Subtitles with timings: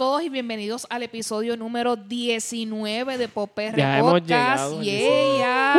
[0.00, 4.80] Todos y bienvenidos al episodio número 19 de Popper Podcast.
[4.80, 5.76] Yeah.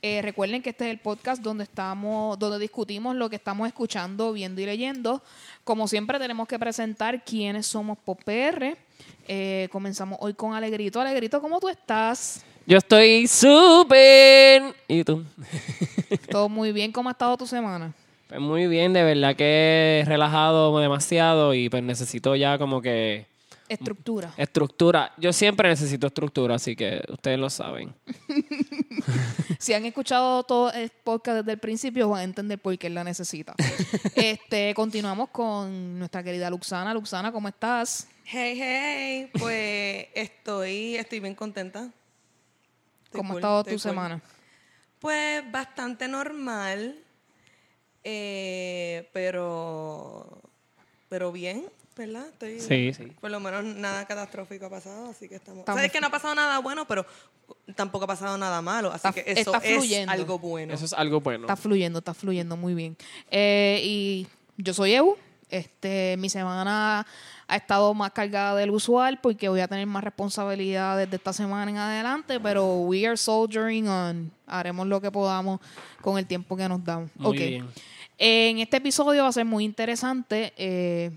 [0.00, 4.32] Eh, recuerden que este es el podcast donde estamos, donde discutimos lo que estamos escuchando,
[4.32, 5.22] viendo y leyendo.
[5.62, 8.78] Como siempre tenemos que presentar quiénes somos Popr.
[9.28, 10.98] Eh, comenzamos hoy con Alegrito.
[10.98, 12.42] Alegrito, ¿cómo tú estás?
[12.64, 14.74] Yo estoy súper.
[14.88, 15.26] ¿Y tú?
[16.30, 16.90] Todo muy bien.
[16.90, 17.92] ¿Cómo ha estado tu semana?
[18.30, 23.26] Pues muy bien, de verdad que he relajado demasiado y pues necesito ya como que
[23.68, 24.32] Estructura.
[24.36, 25.12] estructura.
[25.16, 27.92] Yo siempre necesito estructura, así que ustedes lo saben.
[29.58, 32.94] Si han escuchado todo el podcast desde el principio, van a entender por qué él
[32.94, 33.54] la necesita.
[34.14, 36.94] este, continuamos con nuestra querida Luxana.
[36.94, 38.08] Luxana, ¿cómo estás?
[38.24, 41.90] Hey, hey, pues estoy, estoy bien contenta.
[43.04, 43.80] Estoy ¿Cómo ha estado tu cool.
[43.80, 44.22] semana?
[44.98, 46.98] Pues bastante normal,
[48.04, 50.40] eh, pero,
[51.08, 51.64] pero bien,
[51.96, 52.26] ¿verdad?
[52.28, 53.12] Estoy, Sí, sí.
[53.20, 55.60] Por lo menos nada catastrófico ha pasado, así que estamos...
[55.60, 57.04] Estamos- Sabes que no ha pasado nada bueno, pero
[57.74, 60.12] tampoco ha pasado nada malo, así Está- que eso está es fluyendo.
[60.12, 60.72] algo bueno.
[60.74, 61.44] Eso es algo bueno.
[61.44, 62.96] Está fluyendo, está fluyendo muy bien.
[63.30, 64.26] Eh, y
[64.56, 65.18] yo soy Evo.
[65.50, 67.04] Este, mi semana
[67.50, 71.68] ha estado más cargada del usual porque voy a tener más responsabilidades de esta semana
[71.68, 74.30] en adelante, pero we are soldiering on.
[74.46, 75.58] Haremos lo que podamos
[76.00, 77.10] con el tiempo que nos damos.
[77.16, 77.66] Muy bien.
[78.18, 81.10] En este episodio va a ser muy interesante eh,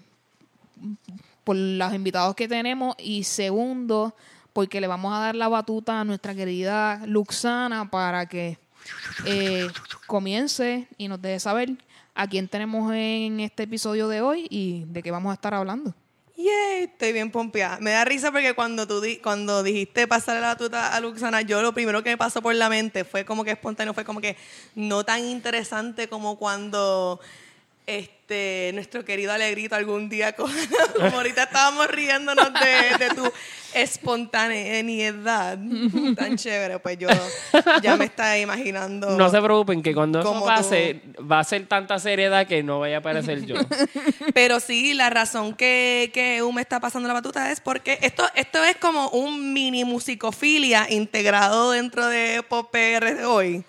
[1.44, 4.16] por los invitados que tenemos y segundo,
[4.54, 8.58] porque le vamos a dar la batuta a nuestra querida Luxana para que
[9.28, 9.68] eh,
[10.08, 11.74] comience y nos deje saber
[12.16, 15.94] a quién tenemos en este episodio de hoy y de qué vamos a estar hablando.
[16.36, 17.78] Yay, estoy bien pompeada.
[17.80, 21.62] Me da risa porque cuando tú di- cuando dijiste pasarle la batuta a Luxana, yo
[21.62, 24.36] lo primero que me pasó por la mente fue como que espontáneo, fue como que
[24.74, 27.20] no tan interesante como cuando
[27.86, 30.48] este nuestro querido Alegrito algún día, co-
[30.96, 33.32] como ahorita estábamos riéndonos de, de tu
[33.74, 35.58] espontaneidad
[36.16, 37.08] tan chévere, pues yo
[37.82, 39.18] ya me estaba imaginando.
[39.18, 42.98] No se preocupen que cuando eso pase va a ser tanta seriedad que no vaya
[42.98, 43.56] a aparecer yo.
[44.34, 48.64] Pero sí, la razón que, que me está pasando la batuta es porque esto, esto
[48.64, 53.66] es como un mini musicofilia integrado dentro de Pop PR de hoy.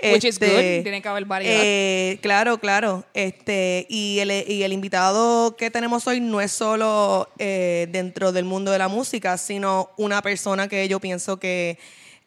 [0.00, 0.82] Which is Este, good.
[0.84, 1.60] Tiene que haber variedad.
[1.62, 3.04] eh, claro, claro.
[3.14, 8.44] Este, y, el, y el invitado que tenemos hoy no es solo eh, dentro del
[8.44, 11.78] mundo de la música, sino una persona que yo pienso que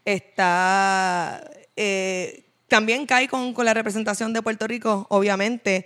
[0.05, 5.85] está eh, también cae con, con la representación de Puerto Rico, obviamente.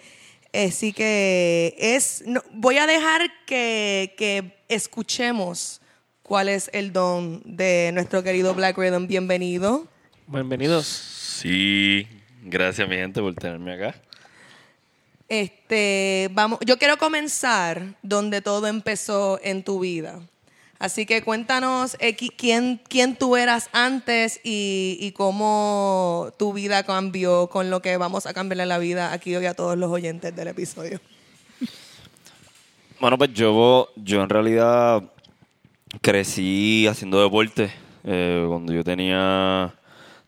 [0.53, 2.23] Así que es.
[2.25, 5.81] no, voy a dejar que, que escuchemos
[6.23, 9.06] cuál es el don de nuestro querido Black Rhythm.
[9.07, 9.88] Bienvenido.
[10.28, 11.12] Bienvenidos.
[11.35, 12.07] Sí,
[12.44, 13.96] gracias mi gente por tenerme acá.
[15.28, 20.22] Este, vamos, yo quiero comenzar donde todo empezó en tu vida.
[20.79, 26.84] Así que cuéntanos eh, qui- quién, quién tú eras antes y, y cómo tu vida
[26.84, 30.34] cambió con lo que vamos a cambiarle la vida aquí hoy a todos los oyentes
[30.34, 31.02] del episodio.
[33.02, 35.03] Bueno, pues yo, yo en realidad
[36.02, 37.73] crecí haciendo deporte.
[38.06, 39.73] Eh, cuando yo tenía,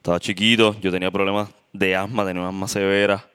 [0.07, 3.25] estaba chiquito, yo tenía problemas de asma, tenía asma severa.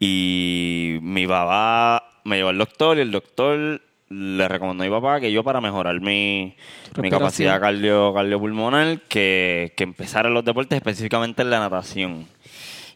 [0.00, 5.20] Y mi papá me llevó al doctor y el doctor le recomendó a mi papá
[5.20, 6.56] que yo para mejorar mi,
[6.96, 12.26] mi capacidad cardio, cardiopulmonar, que, que empezara en los deportes, específicamente en la natación.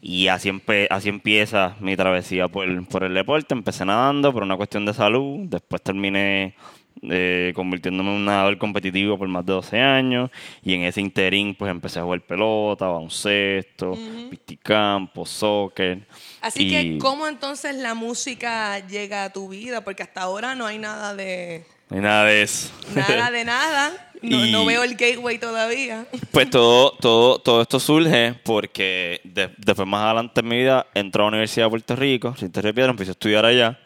[0.02, 3.54] Y así, empe- así empieza mi travesía por, por el deporte.
[3.54, 5.46] Empecé nadando por una cuestión de salud.
[5.48, 6.56] Después terminé
[7.02, 10.30] eh, convirtiéndome en un nadador competitivo por más de 12 años.
[10.62, 13.96] Y en ese interín pues empecé a jugar pelota, baloncesto,
[14.30, 16.00] pisticampo, soccer.
[16.40, 19.82] Así Y- que, ¿cómo entonces la música llega a tu vida?
[19.84, 22.70] Porque hasta ahora no hay nada de No hay nada de eso.
[22.94, 23.92] nada de nada.
[24.22, 26.06] No, Y- no veo el gateway todavía.
[26.32, 31.20] Pues todo, todo, todo esto surge porque de- después más adelante en mi vida entré
[31.20, 33.78] a la Universidad de Puerto Rico, Recinto de Piedra, empecé a estudiar allá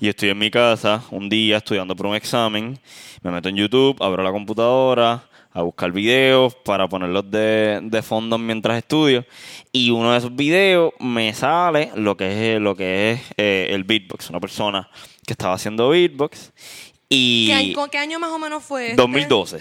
[0.00, 2.78] y estoy en mi casa un día estudiando por un examen,
[3.22, 5.24] me meto en YouTube, abro la computadora
[5.54, 9.24] a buscar videos para ponerlos de, de fondo mientras estudio
[9.70, 13.84] y uno de esos videos me sale lo que es, lo que es eh, el
[13.84, 14.88] beatbox, una persona
[15.26, 16.52] que estaba haciendo beatbox
[17.08, 17.48] y...
[17.48, 18.90] ¿Qué año, ¿Qué año más o menos fue?
[18.90, 18.96] este?
[18.96, 19.60] 2012.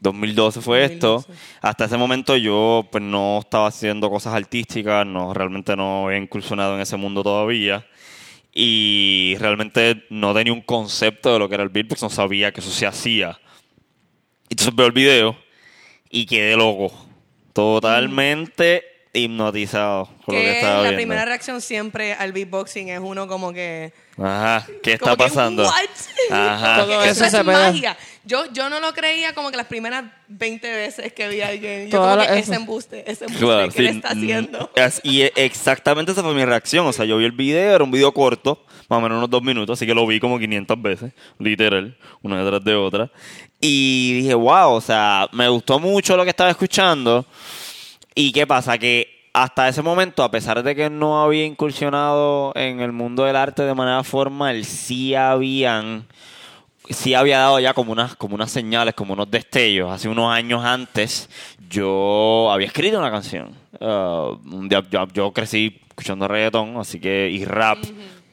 [0.00, 1.14] 2012 fue esto.
[1.14, 1.42] 2012.
[1.62, 6.76] Hasta ese momento yo pues no estaba haciendo cosas artísticas, no realmente no había incursionado
[6.76, 7.84] en ese mundo todavía.
[8.54, 12.60] Y realmente no tenía un concepto de lo que era el beatbox, no sabía que
[12.60, 13.38] eso se hacía.
[14.48, 15.36] Entonces veo el video
[16.08, 16.92] y quedé loco.
[17.52, 20.96] Totalmente hipnotizado con lo que Que estaba la viendo.
[20.98, 23.92] primera reacción siempre al beatboxing es uno como que...
[24.18, 25.64] Ajá, ¿qué está que, pasando?
[25.64, 25.72] "What?"
[26.30, 26.76] Ajá.
[26.84, 27.96] Todo Que eso eso es magia.
[28.26, 31.90] Yo, yo no lo creía como que las primeras 20 veces que vi a alguien.
[31.90, 34.70] Yo Toda como que ese embuste, ese embuste Claro, que le sí, está mm, haciendo.
[34.74, 36.86] es- y e- exactamente esa fue mi reacción.
[36.86, 39.42] O sea, yo vi el video, era un video corto, más o menos unos dos
[39.42, 43.10] minutos, así que lo vi como 500 veces, literal, una detrás de otra.
[43.60, 47.26] Y dije, wow, o sea, me gustó mucho lo que estaba escuchando.
[48.14, 48.78] ¿Y qué pasa?
[48.78, 53.36] Que hasta ese momento, a pesar de que no había incursionado en el mundo del
[53.36, 56.06] arte de manera formal, sí habían
[56.90, 59.90] sí había dado ya como unas, como unas señales, como unos destellos.
[59.90, 61.28] Hace unos años antes
[61.68, 63.54] yo había escrito una canción.
[63.80, 67.78] Uh, un día- yo, yo crecí escuchando reggaetón, así que y rap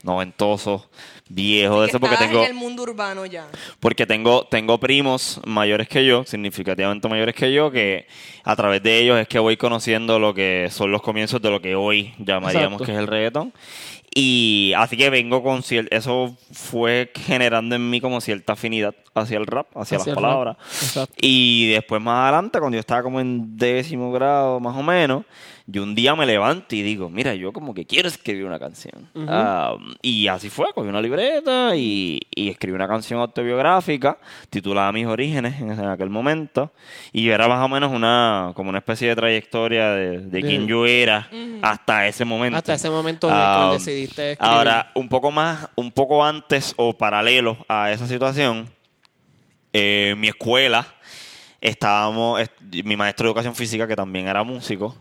[0.04, 0.90] noventoso,
[1.30, 3.48] viejo de eso porque tengo en el mundo urbano ya.
[3.80, 8.08] porque tengo, tengo primos mayores que yo, significativamente mayores que yo, que
[8.44, 11.62] a través de ellos es que voy conociendo lo que son los comienzos de lo
[11.62, 12.86] que hoy llamaríamos Exacto.
[12.86, 13.54] que es el reggaetón.
[14.14, 19.38] Y así que vengo con cier- eso fue generando en mí como cierta afinidad hacia
[19.38, 20.58] el rap, hacia, Hacia las palabras.
[21.22, 25.24] Y después más adelante, cuando yo estaba como en décimo grado más o menos,
[25.68, 29.08] yo un día me levanto y digo, mira, yo como que quiero escribir una canción.
[30.02, 34.18] Y así fue, cogí una libreta y, y escribí una canción autobiográfica
[34.50, 36.72] titulada Mis Orígenes en, aquel momento.
[37.14, 41.30] Y era más o menos una, como una especie de trayectoria de, quién yo era
[41.62, 42.58] hasta ese momento.
[42.58, 44.54] Hasta ese momento cuando decidiste escribir.
[44.54, 48.68] Ahora, un poco más, un poco antes o paralelo a esa situación,
[49.74, 50.86] eh, mi escuela,
[51.62, 54.96] estábamos, est- mi maestro de educación física, que también era músico,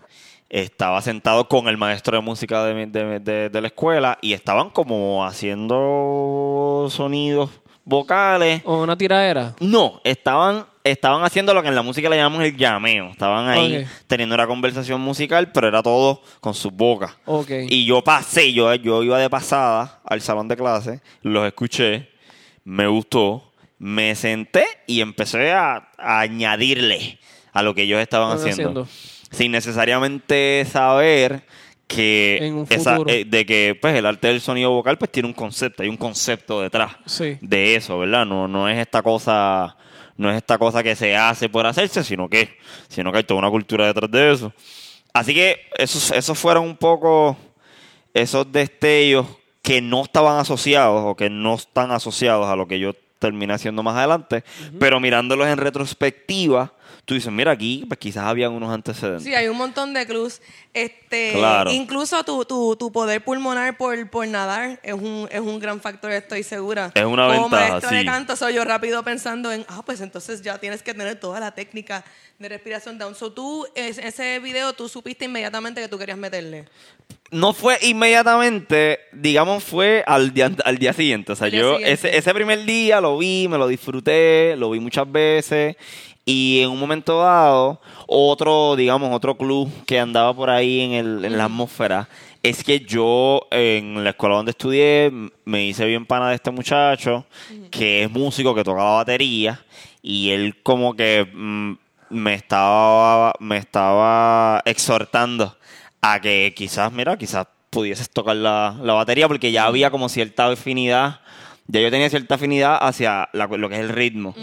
[0.51, 4.33] estaba sentado con el maestro de música de, mi- de- de- de la escuela y
[4.35, 7.51] estaban como haciendo sonidos
[7.85, 8.63] vocales.
[8.65, 9.55] ¿O una tiradera?
[9.61, 13.11] No, estaban, estaban haciendo lo que en la música le llamamos el llameo.
[13.11, 17.17] Estaban ahí teniendo una conversación musical, pero era todo con sus bocas.
[17.27, 17.51] Ok.
[17.69, 22.11] Y yo pasé, yo, yo iba de pasada al salón de clase, los escuché,
[22.65, 27.19] me gustó, me senté y empecé a, a añadirle
[27.53, 29.20] a lo que ellos estaban Estaban haciendo, haciendo.
[29.31, 31.45] Sin necesariamente saber
[31.87, 35.83] que esa- eh, de que pues el arte del sonido vocal pues tiene un concepto,
[35.83, 37.37] hay un concepto detrás Sí.
[37.41, 38.25] de eso, ¿verdad?
[38.27, 39.77] No, no es esta cosa,
[40.17, 42.57] no es esta cosa que se hace por hacerse, sino que,
[42.89, 44.53] sino que hay toda una cultura detrás de eso.
[45.13, 47.37] Así que esos, esos fueron un poco
[48.15, 49.27] esos destellos
[49.63, 53.83] que no estaban asociados o que no están asociados a lo que yo terminé haciendo
[53.83, 54.45] más adelante,
[54.79, 56.73] pero mirándolos en retrospectiva,
[57.05, 59.25] tú dices, mira aquí, pues quizás habían unos antecedentes.
[59.25, 60.41] Sí, hay un montón de clues.
[60.75, 61.73] Este, Claro.
[61.73, 66.13] Incluso tu, tu, tu poder pulmonar por, por nadar es un, es un gran factor,
[66.13, 66.93] estoy segura.
[66.95, 68.07] Es una Como ventaja, maestro de sí.
[68.07, 71.53] canto, soy yo rápido pensando en, ah, pues entonces ya tienes que tener toda la
[71.53, 72.05] técnica
[72.39, 73.15] de respiración down.
[73.15, 76.67] So tú, es- ese video, tú supiste inmediatamente que tú querías meterle.
[77.33, 81.33] No fue inmediatamente, digamos, fue al día, al día siguiente.
[81.33, 81.93] O sea, yo siguiente.
[81.93, 85.77] ese, ese primer día lo vi, me lo disfruté, lo vi muchas veces.
[86.33, 91.25] Y en un momento dado, otro, digamos, otro club que andaba por ahí en, el,
[91.25, 92.09] en la atmósfera
[92.41, 95.11] es que yo en la escuela donde estudié
[95.45, 97.27] me hice bien pana de este muchacho
[97.73, 99.61] que es músico, que tocaba batería.
[100.03, 101.73] Y él como que mm,
[102.11, 105.57] me estaba, me estaba exhortando
[106.01, 110.47] a que quizás, mira, quizás pudieses tocar la, la batería porque ya había como cierta
[110.47, 111.23] afinidad,
[111.73, 114.35] ya yo tenía cierta afinidad hacia la- lo que es el ritmo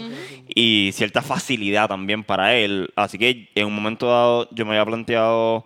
[0.54, 2.88] y cierta facilidad también para él.
[2.96, 5.64] Así que en un momento dado yo me había planteado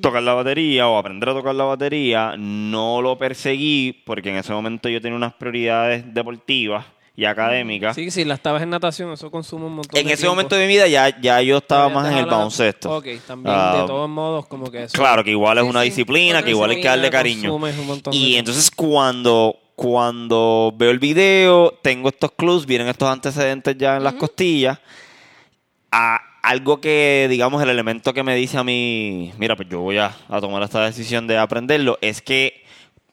[0.00, 2.34] tocar la batería o aprender a tocar la batería.
[2.38, 6.86] No lo perseguí porque en ese momento yo tenía unas prioridades deportivas
[7.18, 7.94] y académicas.
[7.94, 10.34] Sí, si la estabas en natación, eso consume un montón En de ese tiempo.
[10.34, 12.94] momento de mi vida ya, ya yo estaba más en el baloncesto.
[12.96, 14.98] Ok, también Ah, de todos modos, como que eso.
[14.98, 15.86] Claro, que igual es Sí, una sí.
[15.88, 17.50] disciplina, que igual hay que darle cariño.
[17.50, 22.88] consumes un montón de Y entonces cuando, cuando veo el video, tengo estos clues, vienen
[22.88, 24.80] estos antecedentes ya en las costillas.
[25.92, 29.98] A algo que, digamos, el elemento que me dice a mí, mira, pues yo voy
[29.98, 32.64] a, a tomar esta decisión de aprenderlo, es que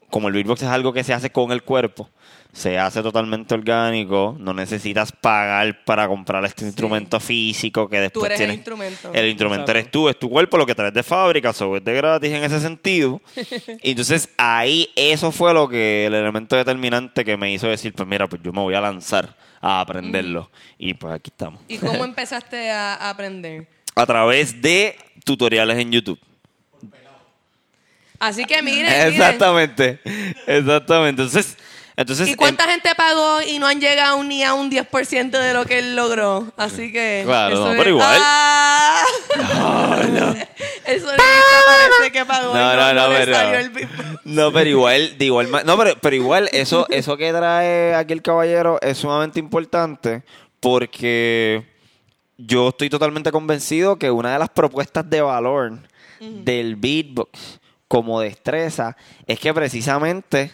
[0.10, 2.10] como el beatbox es algo que se hace con el cuerpo,
[2.53, 8.39] se hace totalmente orgánico, no necesitas pagar para comprar este instrumento físico que después eres
[8.41, 9.12] el tienes- instrumento.
[9.12, 9.79] El instrumento Exacto.
[9.79, 12.43] eres tú, es tu cuerpo lo que traes de fábrica, so es de gratis en
[12.43, 13.19] ese sentido.
[13.81, 18.07] Y entonces ahí eso fue lo que el elemento determinante que me hizo decir, pues
[18.07, 20.51] mira, pues yo me voy a lanzar a aprenderlo.
[20.77, 21.60] Y pues aquí estamos.
[21.67, 23.67] ¿Y cómo empezaste a, a aprender?
[23.95, 24.95] A través de
[25.25, 26.19] tutoriales en YouTube.
[28.19, 29.07] Así que miren, miren.
[29.07, 30.00] Exactamente,
[30.48, 31.24] exactamente.
[31.24, 31.57] Entonces,
[31.96, 35.66] entonces ¿Y cuánta gente pagó y no han llegado ni a un 10% de lo
[35.66, 36.52] que él logró?
[36.58, 37.24] Así que.
[37.26, 38.20] Claro, eso no, es- pero igual.
[38.22, 39.04] ¡Ah!
[40.86, 42.52] Eso necesita apagó.
[42.52, 43.36] y No, no, no, le pero.
[43.36, 44.26] salió el beatbox.
[44.26, 48.14] No, pero igual, de igual ma- No, pero, pero igual, eso, eso que trae aquí
[48.14, 50.24] el caballero es sumamente importante
[50.60, 51.66] porque
[52.38, 55.80] yo estoy totalmente convencido que una de las propuestas de valor
[56.20, 58.96] del beatbox como destreza
[59.28, 60.52] es que precisamente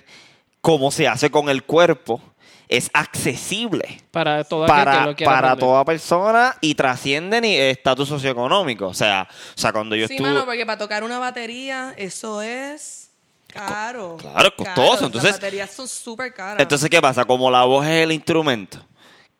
[0.61, 2.21] como se hace con el cuerpo
[2.67, 8.87] es accesible Para que para, lo quiera para toda persona y trasciende ni estatus socioeconómico.
[8.87, 10.29] O sea, o sea, cuando yo Sí, estuve...
[10.29, 13.09] mano, porque para tocar una batería, eso es
[13.51, 14.17] caro.
[14.17, 15.07] Claro, costoso.
[15.07, 16.61] Entonces- Las baterías son súper caras.
[16.61, 17.25] Entonces, ¿qué pasa?
[17.25, 18.85] Como la voz es el instrumento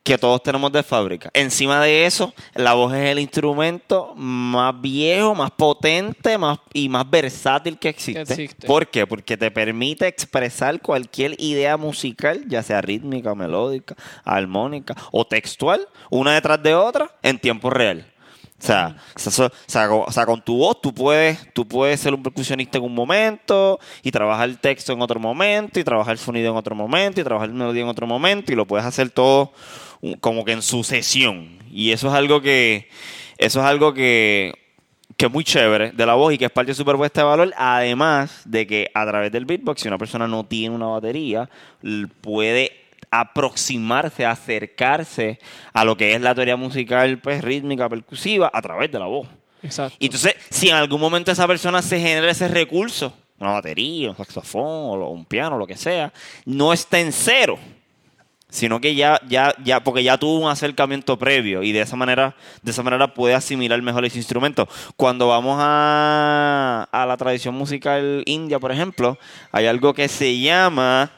[0.02, 5.34] que todos tenemos de fábrica, encima de eso, la voz es el instrumento más viejo,
[5.34, 8.24] más potente más, y más versátil que existe.
[8.24, 8.66] Que existe.
[8.66, 9.06] ¿Por qué?
[9.06, 16.34] Porque te permite expresar cualquier idea musical, ya sea rítmica, melódica, armónica o textual, una
[16.34, 18.06] detrás de otra, en tiempo real.
[18.62, 19.50] O sea, o sea, so-
[20.06, 23.78] o sea, con, tu voz tú puedes, tú puedes ser un percusionista en un momento
[24.02, 27.24] y trabajar el texto en otro momento y trabajar el sonido en otro momento y
[27.24, 29.52] trabajar la melodía en otro momento y lo puedes hacer todo
[30.20, 31.58] como que en sucesión.
[31.70, 32.88] Y eso es algo que,
[33.38, 34.52] eso es algo que,
[35.16, 37.26] que es muy chévere de la voz y que es parte de su propuesta de
[37.26, 41.48] valor, además de que a través del beatbox, si una persona no tiene una batería,
[42.20, 42.72] puede
[43.10, 45.38] aproximarse, acercarse
[45.72, 49.26] a lo que es la teoría musical pues, rítmica, percusiva, a través de la voz.
[49.62, 49.96] Exacto.
[49.98, 54.16] Y entonces, si en algún momento esa persona se genera ese recurso, una batería, un
[54.16, 56.12] saxofón o un piano, lo que sea,
[56.44, 57.58] no está en cero,
[58.50, 62.34] sino que ya, ya, ya, porque ya tuvo un acercamiento previo y de esa manera,
[62.62, 64.68] de esa manera puede asimilar mejor ese instrumento.
[64.96, 69.18] Cuando vamos a, a la tradición musical india, por ejemplo,
[69.52, 71.12] hay algo que se llama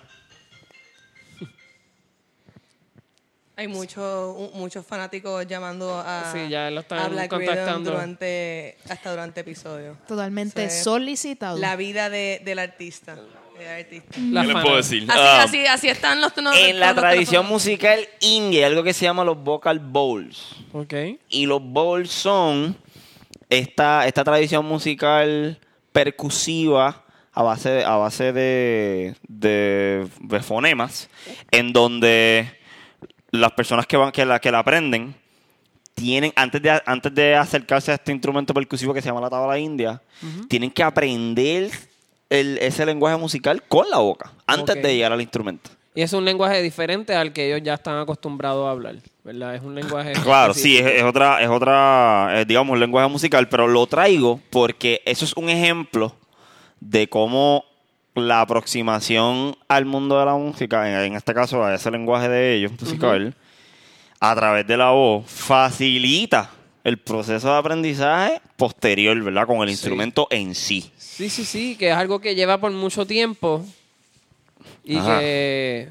[3.63, 7.91] Hay muchos muchos fanáticos llamando a, Sí, ya lo están a Black Rhythm contactando.
[7.93, 9.97] durante, hasta durante episodios.
[10.07, 11.59] Totalmente solicitado.
[11.59, 13.15] La vida de, del artista.
[13.59, 14.19] del artista.
[14.31, 14.65] La ¿Qué le fana.
[14.65, 15.05] puedo decir?
[15.09, 16.57] Así, Ah, así, así están los tonos.
[16.59, 17.51] en la tradición teléfonos.
[17.51, 20.57] musical india hay algo que se llama los vocal bowls.
[20.73, 20.95] Ok.
[21.29, 22.77] Y los bowls son
[23.49, 25.59] esta, esta tradición musical
[25.93, 27.05] percusiva
[27.35, 31.09] a base de, a base de, de- de fonemas,
[31.51, 32.51] en donde
[33.33, 35.15] las personas que van que la, que la aprenden
[35.95, 39.59] tienen, antes de, antes de acercarse a este instrumento percusivo que se llama la tabla
[39.59, 40.01] india,
[40.49, 41.71] tienen que aprender
[42.31, 45.71] el- ese lenguaje musical con la boca, antes de llegar al instrumento.
[45.95, 49.55] Y es un lenguaje diferente al que ellos ya están acostumbrados a hablar, ¿verdad?
[49.55, 50.13] Es un lenguaje...
[50.25, 55.03] Claro, sí, es, es otra, es otra, eh, digamos, lenguaje musical, pero lo traigo porque
[55.05, 56.15] eso es un ejemplo
[56.81, 57.65] de cómo
[58.15, 62.55] la aproximación al mundo de la música, en, en este caso a ese lenguaje de
[62.57, 63.35] ellos, musical,
[64.21, 66.51] a través de la voz, facilita
[66.85, 69.47] el proceso de aprendizaje posterior, ¿verdad?
[69.47, 69.73] Con el Sí.
[69.73, 70.91] instrumento en sí.
[70.97, 73.65] Sí, sí, sí, que es algo que lleva por mucho tiempo
[74.85, 75.21] y Ajá.
[75.21, 75.89] que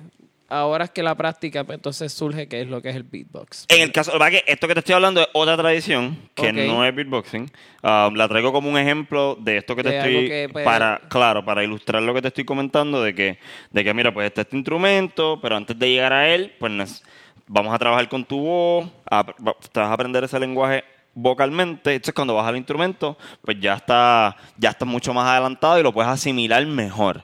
[0.51, 3.65] ahora es que la práctica, pues entonces surge que es lo que es el beatbox.
[3.69, 6.93] En el caso, que esto que te estoy hablando es otra tradición que no es
[6.93, 7.49] beatboxing.
[7.83, 11.43] Um, la traigo como un ejemplo de esto que te estoy que, pues- para, claro,
[11.43, 13.39] para ilustrar lo que te estoy comentando de que,
[13.71, 17.01] de que mira, pues está este instrumento, pero antes de llegar a él, pues
[17.47, 22.13] vamos a trabajar con tu voz, a- te vas a aprender ese lenguaje vocalmente, entonces
[22.13, 26.09] cuando vas al instrumento, pues ya está, ya está mucho más adelantado y lo puedes
[26.09, 27.23] asimilar mejor.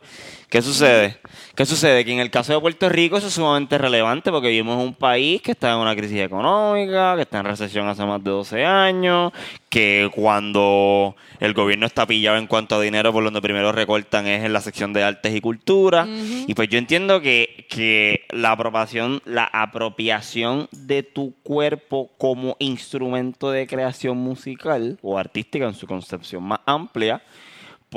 [0.49, 1.17] ¿Qué sucede?
[1.55, 2.05] ¿Qué sucede?
[2.05, 4.93] Que en el caso de Puerto Rico eso es sumamente relevante porque vivimos en un
[4.93, 8.63] país que está en una crisis económica, que está en recesión hace más de 12
[8.63, 9.33] años,
[9.67, 14.45] que cuando el gobierno está pillado en cuanto a dinero, por donde primero recortan es
[14.45, 16.07] en la sección de artes y cultura.
[16.07, 23.51] Y pues yo entiendo que, que la apropiación, la apropiación de tu cuerpo como instrumento
[23.51, 27.21] de creación musical o artística en su concepción más amplia,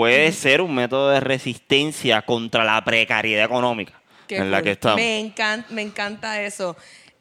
[0.01, 4.97] puede ser un método de resistencia contra la precariedad económica Qué en la que estamos.
[4.97, 6.77] Me encanta, me encanta eso.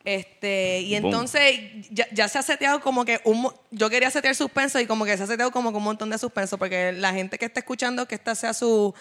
[0.05, 1.59] Este, y entonces
[1.91, 5.17] ya, ya se ha seteado como que un yo quería setear suspenso y como que
[5.17, 8.07] se ha seteado como que un montón de suspenso porque la gente que está escuchando
[8.07, 8.95] que esta sea su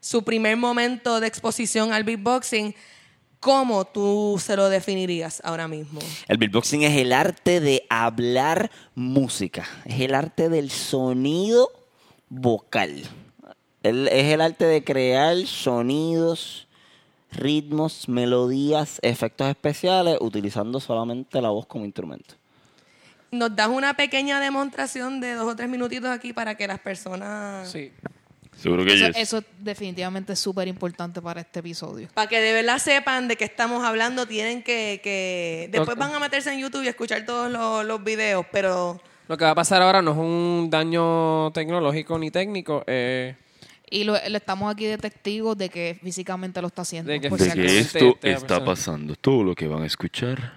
[0.00, 2.74] su primer momento de exposición al beatboxing,
[3.38, 6.00] ¿cómo tú se lo definirías ahora mismo?
[6.26, 11.70] El beatboxing es el arte de hablar música, es el arte del sonido
[12.28, 13.04] vocal.
[13.82, 16.66] El- es el arte de crear sonidos,
[17.32, 22.34] ritmos, melodías, efectos especiales utilizando solamente la voz como instrumento.
[23.30, 27.70] Nos das una pequeña demostración de dos o tres minutitos aquí para que las personas
[27.70, 27.92] Sí.
[28.56, 32.08] Seguro que Eso, eso definitivamente es súper importante para este episodio.
[32.12, 35.00] Para que de verdad sepan de qué estamos hablando, tienen que...
[35.02, 39.36] que después van a meterse en YouTube y escuchar todos los, los videos, pero Lo
[39.38, 42.82] que va a pasar ahora no es un daño tecnológico ni técnico.
[42.86, 43.34] Eh,
[43.90, 47.10] Y lo, le estamos aquí de testigos de que físicamente lo está haciendo.
[47.10, 47.66] De que por si De acaso.
[47.66, 49.16] que esto Exactamente, esta está pasando.
[49.16, 50.54] Todo lo que van a escuchar.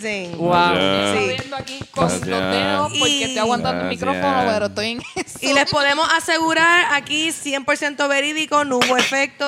[0.00, 0.36] Amazing.
[0.38, 0.74] Wow.
[0.74, 1.50] Estoy Sí.
[1.54, 5.38] aquí porque Y- estoy aguantando el micrófono, pero estoy en eso.
[5.42, 9.44] Y les podemos asegurar aquí 100% verídico, no hubo efecto.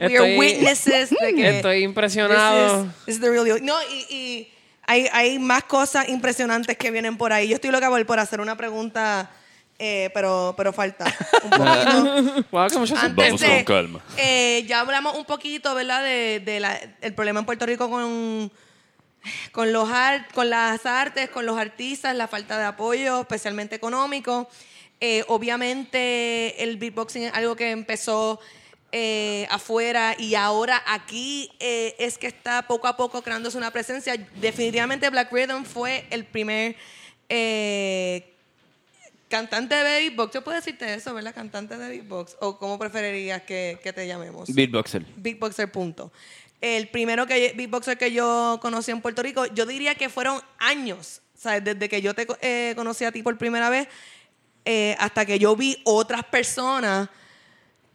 [0.00, 2.84] We are Estoy- witnesses de que Estoy impresionado.
[2.84, 3.64] This is, this is the real deal.
[3.64, 4.52] No, y, y
[4.86, 7.48] hay, hay más cosas impresionantes que vienen por ahí.
[7.48, 9.30] Yo estoy loca por, por hacer una pregunta,
[9.78, 11.04] eh, pero, pero falta
[11.44, 12.44] un poquito.
[12.50, 14.00] Wow, que mucho Antes Vamos de- con calma.
[14.16, 16.02] eh, ya hablamos un poquito, ¿verdad?
[16.02, 18.50] De, de la- el problema en Puerto Rico con,
[19.52, 24.48] con, los art- con las artes, con los artistas, la falta de apoyo, especialmente económico.
[25.00, 28.38] Eh, obviamente el beatboxing es algo que empezó
[28.92, 34.14] eh, afuera y ahora aquí eh, es que está poco a poco creándose una presencia.
[34.36, 36.76] Definitivamente Black Rhythm fue el primer
[39.28, 40.34] cantante de beatbox.
[40.34, 41.34] Yo puedo decirte eso, ¿verdad?
[41.34, 42.36] Cantante de beatbox.
[42.40, 44.52] ¿O cómo preferirías que, que te llamemos?
[44.54, 45.04] Beatboxer.
[45.16, 46.12] Beatboxer, punto.
[46.62, 51.20] El primero que, beatboxer que yo conocí en Puerto Rico, yo diría que fueron años.
[51.42, 51.64] ¿sabes?
[51.64, 53.88] Desde que yo te eh, conocí a ti por primera vez
[54.64, 57.08] eh, hasta que yo vi otras personas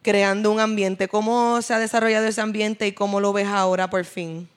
[0.02, 1.08] creando un ambiente.
[1.08, 4.50] ¿Cómo se ha desarrollado ese ambiente y cómo lo ves ahora por fin?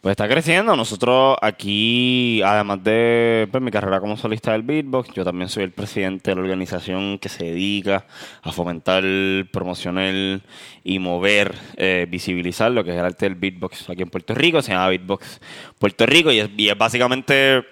[0.00, 0.76] Pues está creciendo.
[0.76, 5.72] Nosotros aquí, además de pues, mi carrera como solista del beatbox, yo también soy el
[5.72, 8.06] presidente de la organización que se dedica
[8.42, 9.04] a fomentar,
[9.52, 10.40] promocionar
[10.84, 14.62] y mover, eh, visibilizar lo que es el arte del beatbox aquí en Puerto Rico.
[14.62, 15.40] Se llama Beatbox
[15.78, 17.64] Puerto Rico y es, y es básicamente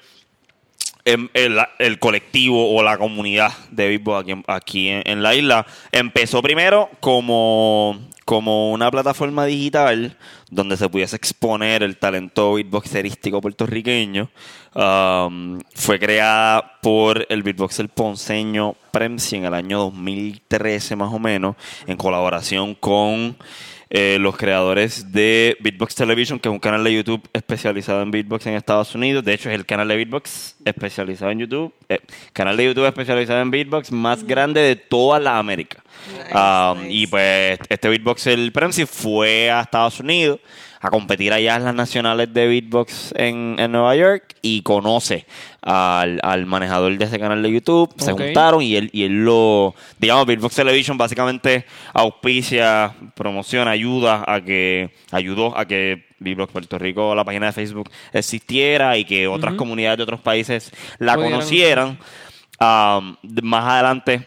[1.06, 6.90] em, el, colectivo o la comunidad de beatbox aquí, aquí en la isla empezó primero
[7.00, 10.16] como, como una plataforma digital
[10.50, 14.30] donde se pudiese exponer el talento beatboxerístico puertorriqueño.
[14.74, 21.56] Um, fue creada por el beatboxer ponceño Premsi en el año 2013 más o menos,
[21.86, 23.36] en colaboración con
[23.88, 28.46] eh, los creadores de Beatbox Television, que es un canal de YouTube especializado en beatbox
[28.46, 29.24] en Estados Unidos.
[29.24, 32.00] De hecho, es el canal de beatbox especializado en YouTube, eh,
[32.32, 35.82] canal de YouTube especializado en beatbox más grande de toda la América.
[36.06, 36.92] Nice, Um, nice.
[36.92, 40.40] Y pues este beatboxer Premsi fue a Estados Unidos
[40.80, 45.26] a competir allá en las nacionales de beatbox en, en Nueva York y conoce
[45.62, 47.92] al, al manejador de ese canal de YouTube.
[47.98, 54.40] Se juntaron y él, y él lo, digamos, Beatbox Television básicamente auspicia, promociona, ayuda a
[54.40, 59.54] que, ayudó a que Beatbox Puerto Rico, la página de Facebook, existiera y que otras
[59.54, 61.98] comunidades de otros países la conocieran.
[62.58, 64.26] Um, de- más adelante,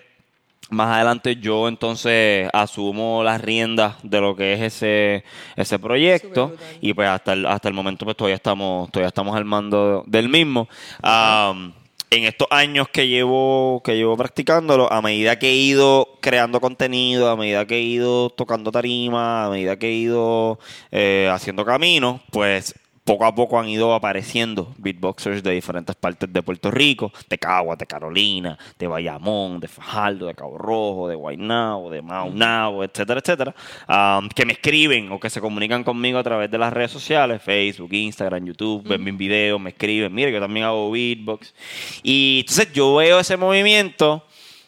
[0.70, 5.24] más adelante yo entonces asumo las riendas de lo que es ese,
[5.56, 9.46] ese proyecto y pues hasta el, hasta el momento pues todavía estamos, todavía estamos al
[9.46, 10.68] mando del mismo.
[11.04, 11.74] Um,
[12.12, 17.30] en estos años que llevo, que llevo practicándolo, a medida que he ido creando contenido,
[17.30, 20.60] a medida que he ido tocando tarima, a medida que he ido
[20.92, 22.74] eh, haciendo camino, pues
[23.10, 27.76] poco a poco han ido apareciendo beatboxers de diferentes partes de Puerto Rico, de Cagua,
[27.76, 33.56] de Carolina, de Bayamón, de Fajardo, de Cabo Rojo, de Guaynabo, de Maunabo, etcétera, etcétera,
[33.88, 37.41] um, que me escriben o que se comunican conmigo a través de las redes sociales,
[37.41, 41.56] Facebook, Instagram, YouTube, ven mis videos, me escriben, mire yo también hago beatbox.
[42.04, 44.24] Y entonces yo veo ese movimiento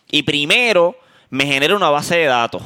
[0.10, 0.96] y primero
[1.30, 2.64] me genera una base de datos.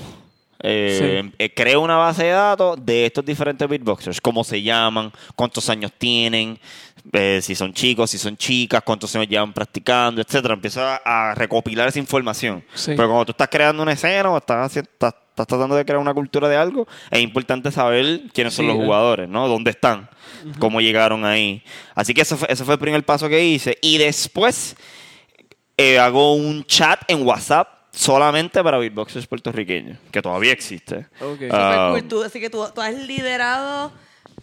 [0.68, 5.70] Eh, eh, creo una base de datos de estos diferentes beatboxers, cómo se llaman, cuántos
[5.70, 6.60] años tienen,
[7.14, 10.56] eh, si son chicos, si son chicas, cuántos años llevan practicando, etcétera.
[10.56, 12.64] Empiezo a, recopilar esa información.
[12.74, 12.94] Sí.
[12.96, 16.00] Pero cuando tú estás creando una escena o estás, haciendo- estás, estás tratando de crear
[16.00, 19.48] una cultura de algo, es importante saber quiénes son los jugadores, ¿no?
[19.48, 20.10] ¿Dónde están?
[20.58, 21.62] ¿Cómo llegaron ahí?
[21.94, 23.78] Así que ese fue, ese fue el primer paso que hice.
[23.84, 24.76] Y después
[26.00, 31.06] hago un chat en WhatsApp solamente para beatboxers puertorriqueños, que todavía existe.
[31.20, 32.04] Ah, Súper cool.
[32.10, 33.92] Tú- así que tú, tú has liderado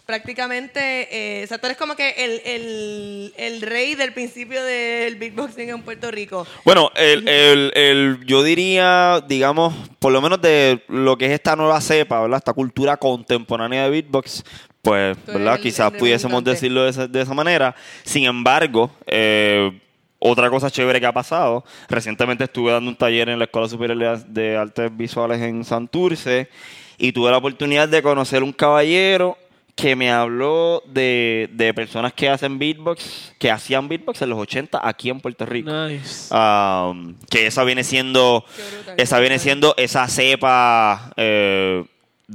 [0.05, 1.07] prácticamente,
[1.39, 5.69] eh, o sea, tú eres como que el, el, el rey del principio del beatboxing
[5.69, 6.45] en Puerto Rico.
[6.65, 11.55] Bueno, el, el- el- yo diría, digamos, por lo menos de lo que es esta
[11.55, 12.37] nueva cepa, ¿verdad?
[12.37, 14.43] Esta cultura contemporánea de beatbox,
[14.81, 15.55] pues, ¿verdad?
[15.55, 17.73] el- Quizás el pudiésemos decirlo de esa, de esa manera.
[18.03, 19.79] Sin embargo, eh,
[20.25, 23.97] otra cosa chévere que ha pasado, recientemente estuve dando un taller en la Escuela Superior
[23.97, 26.49] de- de Artes Visuales en Santurce
[26.97, 29.37] y tuve la oportunidad de conocer un caballero
[29.75, 34.79] que me habló de, de personas que hacen beatbox, que hacían beatbox en los 80
[34.87, 35.71] aquí en Puerto Rico.
[35.71, 36.31] Nice.
[36.33, 41.83] Um, que esa viene siendo brutal, esa viene siendo esa cepa eh,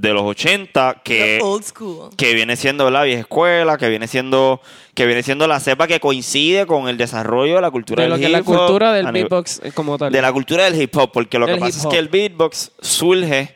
[0.01, 2.11] de los 80 que The old school.
[2.17, 4.61] que viene siendo la vieja escuela que viene siendo
[4.95, 8.15] que viene siendo la cepa que coincide con el desarrollo de la cultura de lo
[8.17, 10.13] del que es la hip hop cultura del a nivel- beatbox como tal.
[10.13, 12.73] de la cultura del hip hop porque lo Del que pasa es que el beatbox
[12.81, 13.55] surge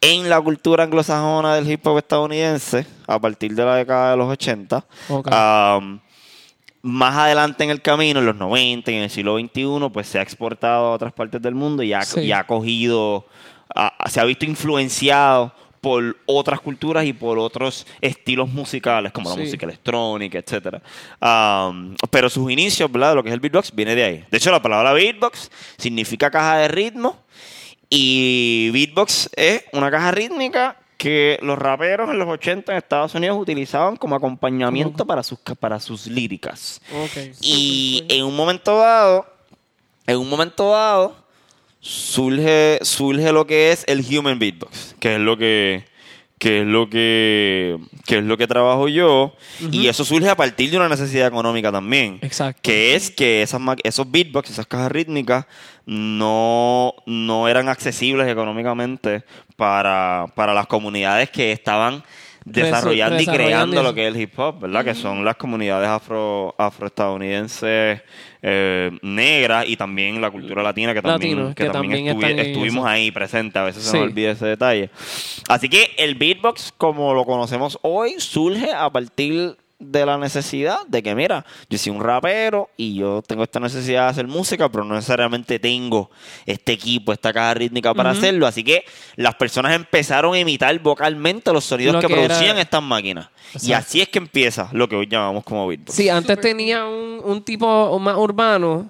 [0.00, 4.28] en la cultura anglosajona del hip hop estadounidense a partir de la década de los
[4.30, 5.28] 80 Ok.
[5.30, 6.00] Um,
[6.82, 10.18] más adelante en el camino, en los 90 y en el siglo XXI, pues se
[10.18, 12.20] ha exportado a otras partes del mundo y ha, Sí.
[12.20, 13.26] y ha cogido,
[13.74, 19.36] a- se ha visto influenciado por otras culturas y por otros estilos musicales, como Sí.
[19.38, 20.82] la música electrónica, etcétera.
[21.20, 23.10] Um, pero sus inicios, ¿verdad?
[23.10, 24.24] de Lo que es el beatbox viene de ahí.
[24.30, 27.16] De hecho, la palabra beatbox significa caja de ritmo
[27.88, 33.38] y beatbox es una caja rítmica que los raperos en los 80 en Estados Unidos
[33.40, 36.80] utilizaban como acompañamiento para sus, para sus líricas.
[37.40, 39.26] Y en un momento dado,
[40.06, 41.16] en un momento dado,
[41.80, 45.84] surge, surge lo que es el human beatbox, que es lo que,
[46.38, 49.34] que es lo que, que es lo que trabajo yo.
[49.72, 52.18] Y eso surge a partir de una necesidad económica también.
[52.22, 52.60] Exacto.
[52.62, 55.46] Que es que esas, esos beatbox, esas cajas rítmicas,
[55.86, 59.24] no, no eran accesibles económicamente
[59.56, 62.04] para, para las comunidades que estaban
[62.44, 63.82] desarrollando y desarrollando creando eso.
[63.82, 64.84] lo que es el hip hop, ¿verdad?
[64.84, 68.02] Que son las comunidades afro afroestadounidenses
[68.42, 72.84] eh, negras y también la cultura latina que también, Latinos, que que también estuvi- estuvimos
[72.84, 72.86] eso.
[72.86, 73.56] ahí presentes.
[73.56, 74.90] A veces se nos olvida ese detalle.
[75.48, 81.02] Así que el beatbox, como lo conocemos hoy, surge a partir de la necesidad de
[81.02, 84.84] que, mira, yo soy un rapero y yo tengo esta necesidad de hacer música, pero
[84.84, 86.10] no necesariamente tengo
[86.46, 88.46] este equipo, esta caja rítmica para hacerlo.
[88.46, 88.84] Así que
[89.16, 93.28] las personas empezaron a imitar vocalmente los sonidos Lo que, que era- producían estas máquinas.
[93.62, 95.94] Y así es que empieza lo que hoy llamamos como beatbox.
[95.94, 98.88] Sí, antes tenía un, un tipo más urbano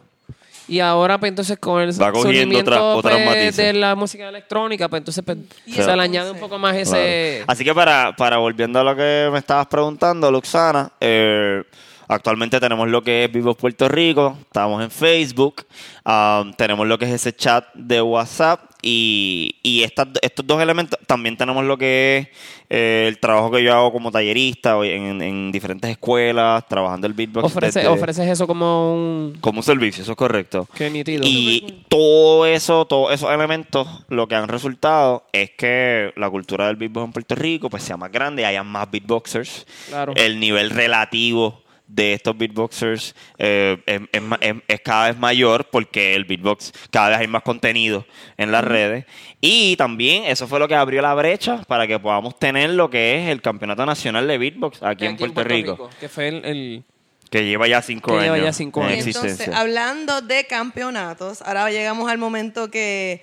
[0.70, 2.22] y ahora pues entonces con el Va cogiendo
[2.56, 3.56] surgimiento otra- otras pues, matices.
[3.56, 7.34] de la música electrónica, pues entonces pues, se le añade un poco más ese...
[7.38, 7.52] Claro.
[7.52, 11.62] Así que para, para volviendo a lo que me estabas preguntando, Luxana, eh,
[12.10, 15.64] actualmente tenemos lo que es Vivo Puerto Rico, estamos en Facebook,
[16.04, 20.98] um, tenemos lo que es ese chat de WhatsApp y, y estas- estos dos elementos,
[21.06, 22.28] también tenemos lo que es
[22.70, 27.44] eh, el trabajo que yo hago como tallerista en, en diferentes escuelas, trabajando el beatbox.
[27.44, 29.38] Ofrece, desde- ofreces eso como un...
[29.40, 30.68] Como un servicio, eso es correcto.
[30.74, 31.22] Qué nítido.
[31.26, 36.76] Y todo eso, todos esos elementos, lo que han resultado es que la cultura del
[36.76, 39.66] beatbox en Puerto Rico pues sea más grande, haya más beatboxers.
[39.88, 40.12] Claro.
[40.16, 41.60] El nivel relativo
[41.92, 46.72] de estos beatboxers eh, es, es ma- es- es cada vez mayor porque el beatbox
[46.90, 49.06] cada vez hay más contenido en las redes
[49.40, 53.16] y también eso fue lo que abrió la brecha para que podamos tener lo que
[53.24, 56.44] es el campeonato nacional de beatbox aquí, en Puerto, Rico, Que fue el...
[56.44, 56.84] el-
[57.30, 58.98] que lleva ya cinco Que años lleva ya cinco en años.
[59.06, 63.22] existencia Entonces, hablando de campeonatos, ahora llegamos al momento que,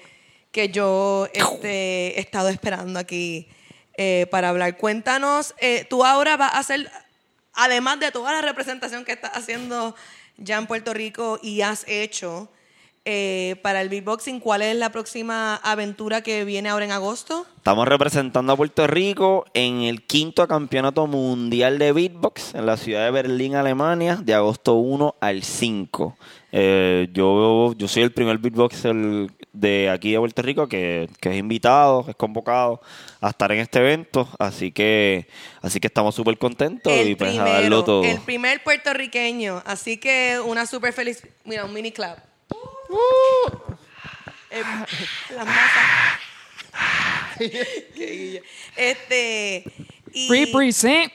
[0.52, 3.50] que yo este, he estado esperando aquí
[3.98, 4.78] eh, para hablar.
[4.78, 6.90] Cuéntanos, eh, tú ahora vas a hacer,
[7.58, 9.96] además de toda la representación que estás haciendo
[10.38, 12.50] ya en Puerto Rico y has hecho
[13.10, 17.46] eh, para el beatboxing, ¿cuál es la próxima aventura que viene ahora en agosto?
[17.56, 23.06] Estamos representando a Puerto Rico en el quinto campeonato mundial de beatbox en la ciudad
[23.06, 26.17] de Berlín, Alemania, de agosto 1 al 5.
[26.52, 28.93] Eh, yo, yo soy el primer beatboxer
[29.60, 32.82] de aquí de Puerto Rico que, que es invitado, es convocado
[33.22, 35.28] a estar en este evento, así que
[35.62, 38.04] así que estamos súper contentos y pues a darlo todo.
[38.04, 39.63] el primer puertorriqueño.
[39.65, 41.24] Así que una súper feliz.
[41.43, 42.20] Mira, un mini clap.
[44.50, 44.63] Eh,
[45.36, 46.20] las masas.
[47.38, 48.41] Qué guilla.
[48.76, 49.63] este.
[50.13, 51.12] Y, Represent.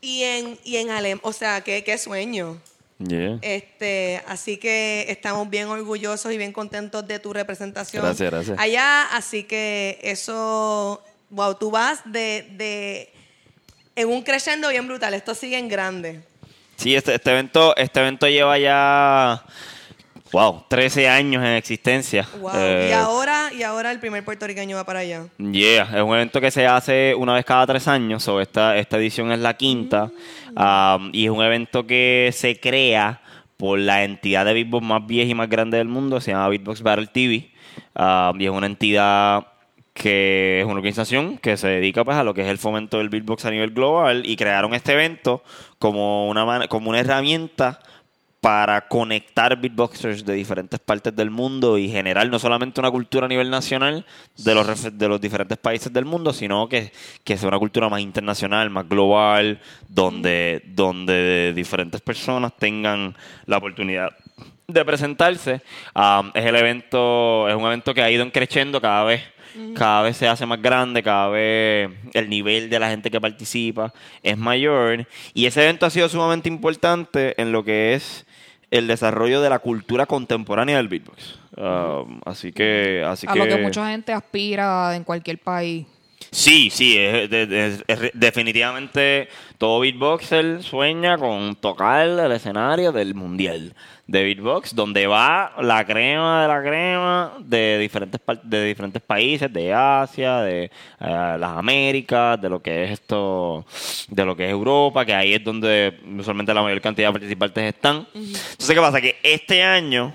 [0.00, 2.60] y en, y en Alem, o sea, qué, qué sueño.
[3.06, 3.38] Yeah.
[3.40, 8.58] Este, así que estamos bien orgullosos y bien contentos de tu representación Gracias, gracias.
[8.58, 9.04] allá.
[9.16, 13.10] Así que eso, wow, tú vas de, de
[13.96, 15.14] en un crescendo bien brutal.
[15.14, 16.20] Esto sigue en grande.
[16.76, 19.44] Sí, este, este evento este evento lleva ya
[20.32, 22.26] wow, 13 años en existencia.
[22.40, 22.50] Wow.
[22.54, 25.26] Eh, y ahora, y ahora el primer puertorriqueño va para allá.
[25.38, 28.98] Yeah, es un evento que se hace una vez cada tres años, so esta, esta
[28.98, 30.10] edición es la quinta,
[30.56, 33.20] um, y es un evento que se crea
[33.56, 36.82] por la entidad de beatbox más vieja y más grande del mundo, se llama Beatbox
[36.82, 37.50] Battle TV,
[37.94, 39.46] um, y es una entidad
[39.92, 43.10] que es una organización que se dedica pues a lo que es el fomento del
[43.10, 45.42] beatbox a nivel global y crearon este evento
[45.78, 47.80] como una como una herramienta
[48.40, 53.28] para conectar beatboxers de diferentes partes del mundo y generar no solamente una cultura a
[53.28, 54.06] nivel nacional
[54.38, 56.90] de los, de los diferentes países del mundo, sino que,
[57.22, 64.16] que sea una cultura más internacional, más global, donde, donde diferentes personas tengan la oportunidad
[64.66, 65.60] de presentarse.
[65.94, 69.22] Um, es el evento, es un evento que ha ido creciendo cada vez.
[69.74, 73.92] Cada vez se hace más grande, cada vez el nivel de la gente que participa
[74.22, 75.08] es mayor.
[75.34, 78.26] Y ese evento ha sido sumamente importante en lo que es
[78.70, 81.38] el desarrollo de la cultura contemporánea del beatbox.
[81.56, 85.86] Um, así que, así a que lo que mucha gente aspira en cualquier país.
[86.32, 87.28] Sí, sí, es,
[88.14, 93.74] definitivamente todo beatboxer sueña con tocar el escenario del mundial
[94.06, 99.72] de beatbox, donde va la crema de la crema de diferentes de diferentes países, de
[99.72, 103.64] Asia, de eh, las Américas, de lo que es esto,
[104.08, 107.74] de lo que es Europa, que ahí es donde usualmente la mayor cantidad de participantes
[107.74, 108.06] están.
[108.14, 109.00] Entonces, ¿qué pasa?
[109.00, 110.12] Que este año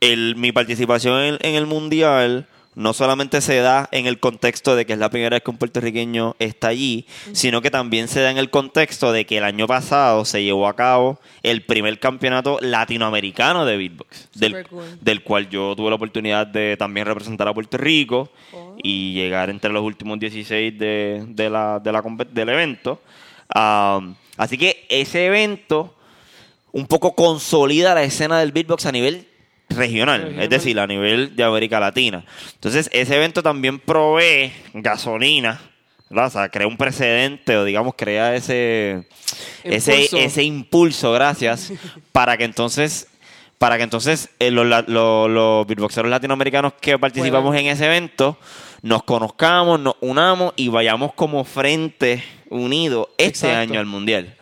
[0.00, 4.84] el, mi participación en, en el mundial no solamente se da en el contexto de
[4.86, 8.30] que es la primera vez que un puertorriqueño está allí, sino que también se da
[8.30, 12.58] en el contexto de que el año pasado se llevó a cabo el primer campeonato
[12.60, 14.84] latinoamericano de beatbox, del, Super cool.
[15.00, 18.30] del cual yo tuve la oportunidad de también representar a Puerto Rico
[18.82, 23.00] y llegar entre los últimos 16 de, de la, de la compe- del evento.
[23.54, 25.94] Um, así que ese evento
[26.72, 29.26] un poco consolida la escena del beatbox a nivel
[29.68, 30.42] regional, Regional.
[30.44, 32.24] es decir, a nivel de América Latina.
[32.54, 35.60] Entonces, ese evento también provee gasolina,
[36.08, 36.26] ¿verdad?
[36.26, 39.08] O sea, crea un precedente o digamos crea ese
[39.64, 40.16] ese, Impulso.
[40.18, 41.72] ese impulso, gracias,
[42.12, 43.08] para que entonces
[43.58, 48.36] para que entonces eh, los, los, los beatboxeros latinoamericanos que participamos en ese evento
[48.82, 53.58] nos conozcamos, nos unamos y vayamos como frente unido este Exacto.
[53.58, 54.35] año al mundial.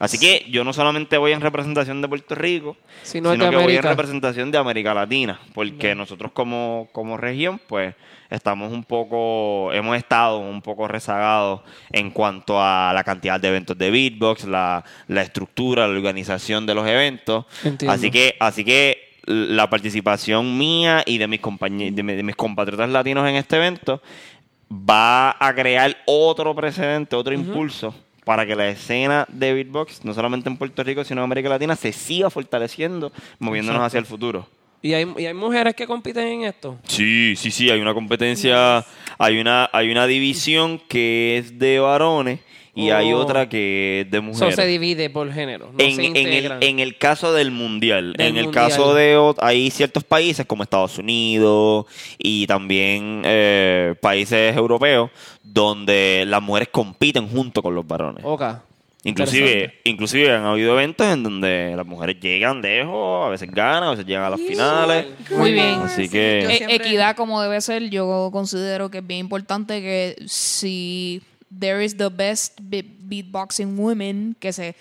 [0.00, 3.82] Así que yo no solamente voy en representación de Puerto Rico, Sino que voy en
[3.82, 7.94] representación de América Latina, porque nosotros como, como región, pues
[8.28, 11.60] estamos un poco, hemos estado un poco rezagados
[11.92, 16.74] en cuanto a la cantidad de eventos de beatbox, la, la estructura, la organización de
[16.74, 17.44] los eventos.
[17.62, 17.94] Entiendo.
[17.94, 23.28] Así que, así que la participación mía y de mis compañeros, de mis compatriotas latinos
[23.28, 24.02] en este evento
[24.72, 27.94] va a crear otro precedente, otro impulso
[28.24, 31.76] para que la escena de beatbox, no solamente en Puerto Rico, sino en América Latina,
[31.76, 34.48] se siga fortaleciendo, moviéndonos hacia el futuro.
[34.82, 36.78] ¿Y hay, y hay mujeres que compiten en esto?
[36.86, 38.84] Sí, sí, sí, hay una competencia,
[39.18, 42.40] hay una, hay una división que es de varones
[42.74, 44.54] y hay otra que es de Eso mujeres.
[44.56, 45.70] se divide por género.
[45.72, 48.68] No en, se en el, en el caso del mundial, Del en el mundial.
[48.68, 51.86] caso de hay ciertos países como Estados Unidos
[52.18, 55.10] y también eh, países europeos
[55.42, 58.24] donde las mujeres compiten junto con los varones.
[58.26, 58.42] Ok.
[59.06, 63.90] Inclusive, inclusive han habido eventos en donde las mujeres llegan lejos, a veces ganan, a
[63.90, 65.06] veces llegan a las finales.
[65.36, 65.74] Muy bien.
[65.82, 70.16] Así que E- siempre- Equidad como debe ser, yo considero que es bien importante que
[70.26, 71.20] si
[71.58, 74.74] there is the best be- beatboxing woman que se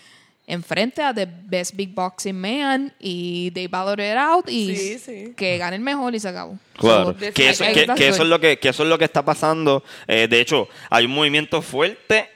[0.46, 5.34] enfrente a the best beatboxing man y they battle it out y Sí, sí.
[5.38, 6.58] que gane el mejor y se acabó.
[6.78, 9.24] Claro, So, que eso, que, que es lo que, que eso es lo que está
[9.24, 9.84] pasando.
[10.08, 12.30] Eh, de hecho, hay un movimiento fuerte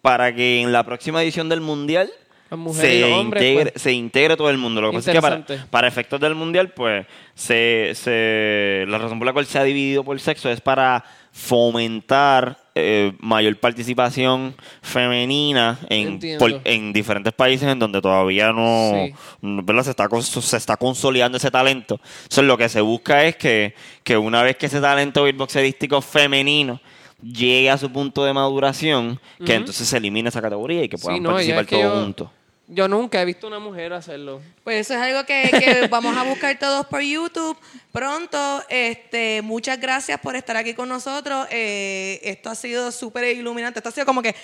[0.00, 2.10] para que en la próxima edición del mundial
[2.72, 3.82] Se hombres, integre, pues.
[3.82, 4.80] se integre todo el mundo.
[4.80, 9.26] Lo que pasa es que para, efectos del mundial, pues, se, se, la razón por
[9.26, 16.18] la cual se ha dividido por sexo es para fomentar eh, mayor participación femenina en,
[16.38, 19.14] por- en diferentes países en donde todavía no, Sí.
[19.42, 19.82] no.
[19.84, 22.00] Se, está, se está consolidando ese talento.
[22.22, 26.80] Entonces, lo que se busca es que, que una vez que ese talento beatboxerístico femenino
[27.22, 31.04] llegue a su punto de maduración, que entonces se elimine esa categoría y que Sí,
[31.04, 32.28] puedan no, participar todos juntos.
[32.72, 34.40] Yo nunca he visto una mujer hacerlo.
[34.62, 37.58] Pues eso es algo que, que vamos a buscar todos por YouTube
[37.90, 38.62] pronto.
[38.68, 41.48] Este, muchas gracias por estar aquí con nosotros.
[41.50, 43.80] Eh, esto ha sido súper iluminante.
[43.80, 44.36] Esto ha sido como que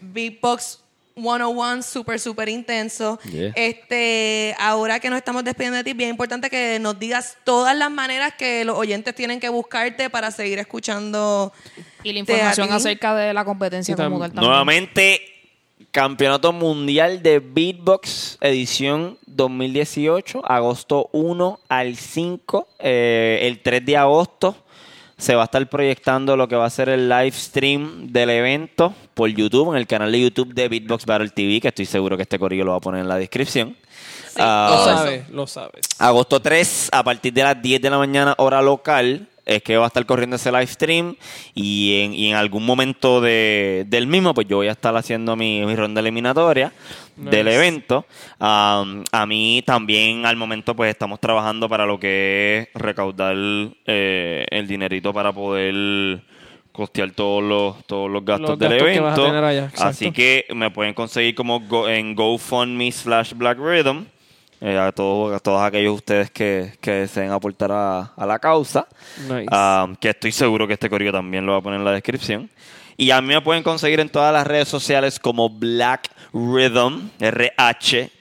[0.00, 0.84] Beatbox
[1.16, 3.18] 101, súper, súper intenso.
[3.24, 3.52] Yeah.
[3.56, 7.90] Este, ahora que nos estamos despidiendo de ti, bien importante que nos digas todas las
[7.90, 11.52] maneras que los oyentes tienen que buscarte para seguir escuchando.
[12.04, 14.48] Y la información acerca de la competencia como tal también.
[14.48, 15.33] Nuevamente,
[15.94, 22.66] Campeonato Mundial de Beatbox, edición 2018, agosto 1 al 5.
[22.80, 24.56] Eh, el 3 de agosto
[25.16, 28.92] se va a estar proyectando lo que va a ser el live stream del evento
[29.14, 32.24] por YouTube, en el canal de YouTube de Beatbox Battle TV, que estoy seguro que
[32.24, 33.76] este corillo lo va a poner en la descripción.
[34.36, 34.96] Ah, Lo eso.
[34.98, 35.86] sabes, lo sabes.
[36.00, 39.84] Agosto 3, a partir de las 10 de la mañana, hora local, es que va
[39.84, 41.16] a estar corriendo ese live stream
[41.54, 45.36] y en, y en algún momento de, del mismo, pues yo voy a estar haciendo
[45.36, 46.72] mi, mi ronda eliminatoria
[47.16, 48.06] del evento.
[48.38, 53.36] Am, a mí también al momento pues estamos trabajando para lo que es recaudar
[53.86, 56.22] eh, el dinerito para poder
[56.72, 59.26] costear todos los todos los gastos Los del gastos que vas a evento.
[59.26, 59.84] tener allá, exacto.
[59.84, 64.06] Así que me pueden conseguir como go- en GoFundMe slash Black Rhythm.
[64.64, 68.86] Eh, a, todos, a todos aquellos ustedes que, que deseen aportar a, a la causa.
[69.28, 69.44] Nice.
[69.50, 72.48] Ah, que estoy seguro que este correo también lo va a poner en la descripción.
[72.96, 78.14] Y a mí me pueden conseguir en todas las redes sociales como Black Rhythm, R-H-Y-T-H-M.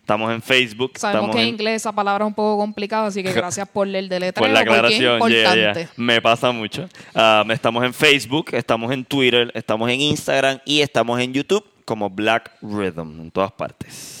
[0.00, 0.92] Estamos en Facebook.
[0.96, 3.86] Sabemos estamos que en inglés esa palabra es un poco complicada, así que gracias por
[3.86, 5.80] el deletreo, por la porque es aclaración, yeah, importante.
[5.80, 5.90] yeah.
[5.96, 6.88] me pasa mucho.
[7.14, 12.08] Ah, estamos en Facebook, estamos en Twitter, estamos en Instagram y estamos en YouTube como
[12.08, 14.17] Black Rhythm, en todas partes.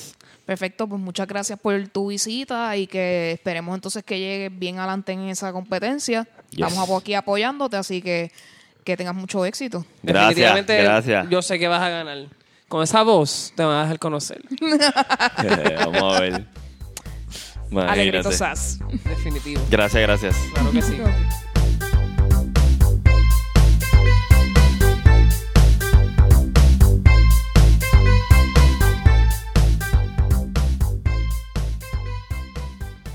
[0.48, 5.12] Perfecto, pues muchas gracias por tu visita y que esperemos entonces que llegues bien adelante
[5.12, 6.26] en esa competencia.
[6.52, 6.68] Yes.
[6.68, 8.32] Estamos aquí apoyándote, así que
[8.82, 9.84] que tengas mucho éxito.
[10.02, 11.28] Gracias, Definitivamente, gracias.
[11.28, 12.28] yo sé que vas a ganar.
[12.66, 14.42] Con esa voz te van a dejar conocer.
[15.84, 16.46] Vamos a ver.
[17.86, 18.32] Alegrito.
[18.32, 18.78] Sass.
[19.04, 19.60] Definitivo.
[19.68, 20.36] Gracias, gracias.
[20.54, 20.96] Claro que sí.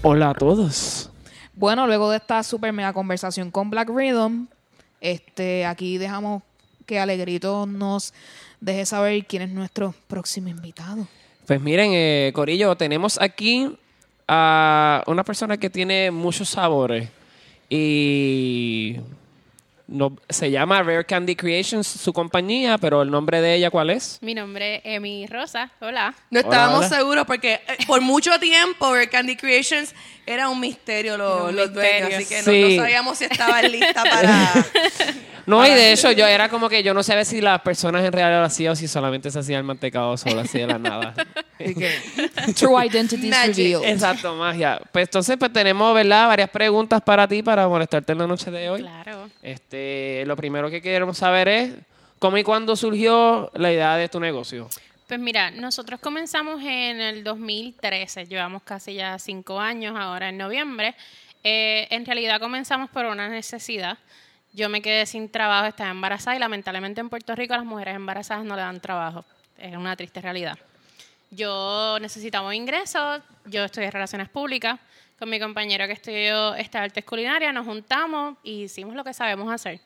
[0.05, 1.09] Hola a todos.
[1.53, 4.47] Bueno, luego de esta super mega conversación con Black Rhythm,
[4.99, 6.43] este, aquí dejamos
[6.85, 8.13] que Alegrito nos
[8.59, 11.07] deje saber quién es nuestro próximo invitado.
[11.47, 13.77] Pues miren, eh, Corillo, tenemos aquí
[14.27, 17.07] a una persona que tiene muchos sabores
[17.69, 18.97] y
[19.87, 24.17] no, se llama Rare Candy Creations, su compañía, pero el nombre de ella, ¿cuál es?
[24.21, 25.71] Mi nombre es Emi Rosa.
[25.81, 26.15] Hola.
[26.31, 26.89] No estábamos hola.
[26.97, 29.93] seguros porque eh, por mucho tiempo Rare Candy Creations
[30.25, 32.75] era un misterio los, Era un los dueños, así que no- Sí.
[32.77, 34.53] no, sabíamos si estaban listas para...
[35.45, 38.13] No, y de hecho yo era como que yo no sabía si las personas en
[38.13, 41.13] realidad lo hacían o si solamente se hacía el mantecado solo así de la nada.
[42.55, 43.55] True Identities Magic.
[43.55, 43.89] Revealed.
[43.89, 44.81] Exacto, magia.
[44.91, 46.27] Pues entonces pues tenemos, ¿verdad?
[46.27, 48.81] Varias preguntas para ti para molestarte en la noche de hoy.
[48.81, 49.29] Claro.
[49.41, 51.73] Este, lo primero que queremos saber es
[52.19, 54.69] cómo y cuándo surgió la idea de tu negocio.
[55.07, 58.25] Pues mira, nosotros comenzamos en el 2013.
[58.25, 60.95] Llevamos casi ya cinco años ahora en noviembre.
[61.43, 63.97] Eh, en realidad comenzamos por una necesidad.
[64.53, 68.45] Yo me quedé sin trabajo, estaba embarazada y lamentablemente en Puerto Rico las mujeres embarazadas
[68.45, 69.25] no le dan trabajo.
[69.57, 70.57] Es una triste realidad.
[71.31, 74.79] yo necesitamos ingresos, yo estudié Relaciones Públicas,
[75.17, 77.03] con mi compañero que estudió esta artes
[77.53, 79.79] nos juntamos y hicimos lo que sabemos hacer.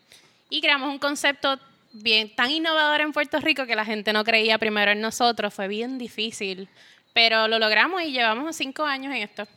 [0.49, 1.57] Y creamos un concepto
[1.93, 5.67] bien tan innovador en Puerto Rico que la gente no creía primero en nosotros, fue
[5.67, 6.67] bien difícil,
[7.13, 9.47] pero lo logramos y llevamos cinco años en esto.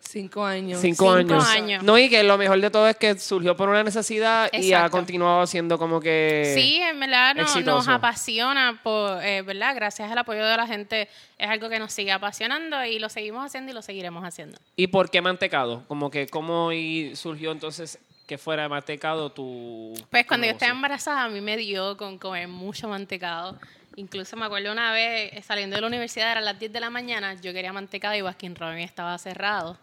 [0.00, 0.80] Cinco años.
[0.80, 1.48] Cinco, Cinco años.
[1.48, 1.82] años.
[1.82, 4.88] No, y que lo mejor de todo es que surgió por una necesidad y ha
[4.88, 6.52] continuado siendo como que...
[6.54, 9.74] Sí, en verdad no- nos apasiona, por, eh, ¿verdad?
[9.74, 13.44] Gracias al apoyo de la gente es algo que nos sigue apasionando y lo seguimos
[13.44, 14.58] haciendo y lo seguiremos haciendo.
[14.76, 15.82] ¿Y por qué mantecado?
[15.88, 19.92] Como que cómo y surgió entonces que fuera mantecado tu...
[20.10, 23.58] Pues cuando tu yo estaba embarazada a mí me dio con comer mucho mantecado.
[23.98, 26.90] Incluso me acuerdo una vez eh, saliendo de la universidad, eran las 10 de la
[26.90, 29.78] mañana, yo quería mantecado y Baskin Robin estaba cerrado.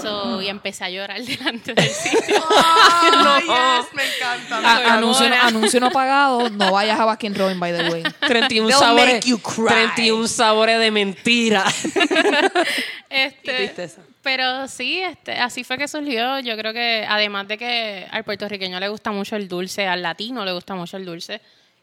[0.00, 2.40] So, y empecé a llorar delante del sitio.
[2.56, 4.58] Ay, yes, me encanta.
[4.58, 8.02] A- anuncio, anuncio no pagado, no vayas a Baskin Robin, by the way.
[8.20, 9.66] 31 They'll sabores, make you cry.
[9.66, 11.64] 31 sabores de mentira.
[13.08, 14.02] Este, tristeza.
[14.22, 16.38] pero sí, este, así fue que surgió.
[16.38, 20.44] Yo creo que además de que al puertorriqueño le gusta mucho el dulce, al latino
[20.44, 21.40] le gusta mucho el dulce.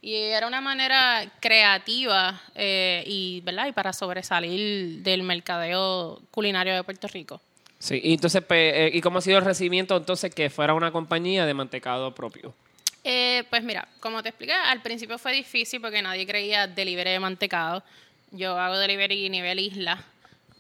[0.08, 3.68] Y era una manera creativa eh, y, ¿verdad?
[3.68, 7.42] y para sobresalir del mercadeo culinario de Puerto Rico.
[7.78, 10.92] Sí, y entonces, pe- eh, ¿y cómo ha sido el recibimiento entonces que fuera una
[10.94, 12.56] compañía de mantecado propio?
[13.04, 17.20] Eh, pues mira, como te expliqué, al principio fue difícil porque nadie creía delivery de
[17.20, 17.84] mantecado.
[18.32, 20.02] Yo hago delivery nivel isla.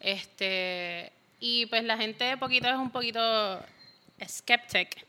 [0.01, 3.63] Este, y pues la gente poquito es un poquito
[4.27, 5.05] skeptic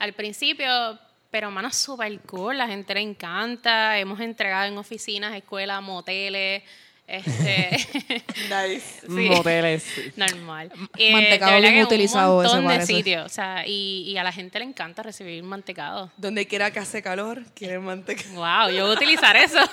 [0.00, 0.98] al principio,
[1.30, 3.98] pero mano, súper cool, la gente le encanta.
[3.98, 6.62] Hemos entregado en oficinas, escuelas, moteles.
[7.06, 7.70] Este,
[8.50, 9.00] Nice.
[9.08, 9.28] Sí.
[9.30, 9.86] Moteles.
[10.16, 10.70] normal.
[11.10, 13.24] Mantecado de verdad bien utilizado un ese montón de sitios.
[13.24, 16.10] O sea, y, y a la gente le encanta recibir mantecado.
[16.18, 18.22] Donde quiera que hace calor, quieren manteca.
[18.34, 19.58] Wow, yo voy a utilizar eso.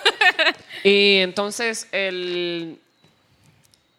[0.84, 2.78] Y entonces, el,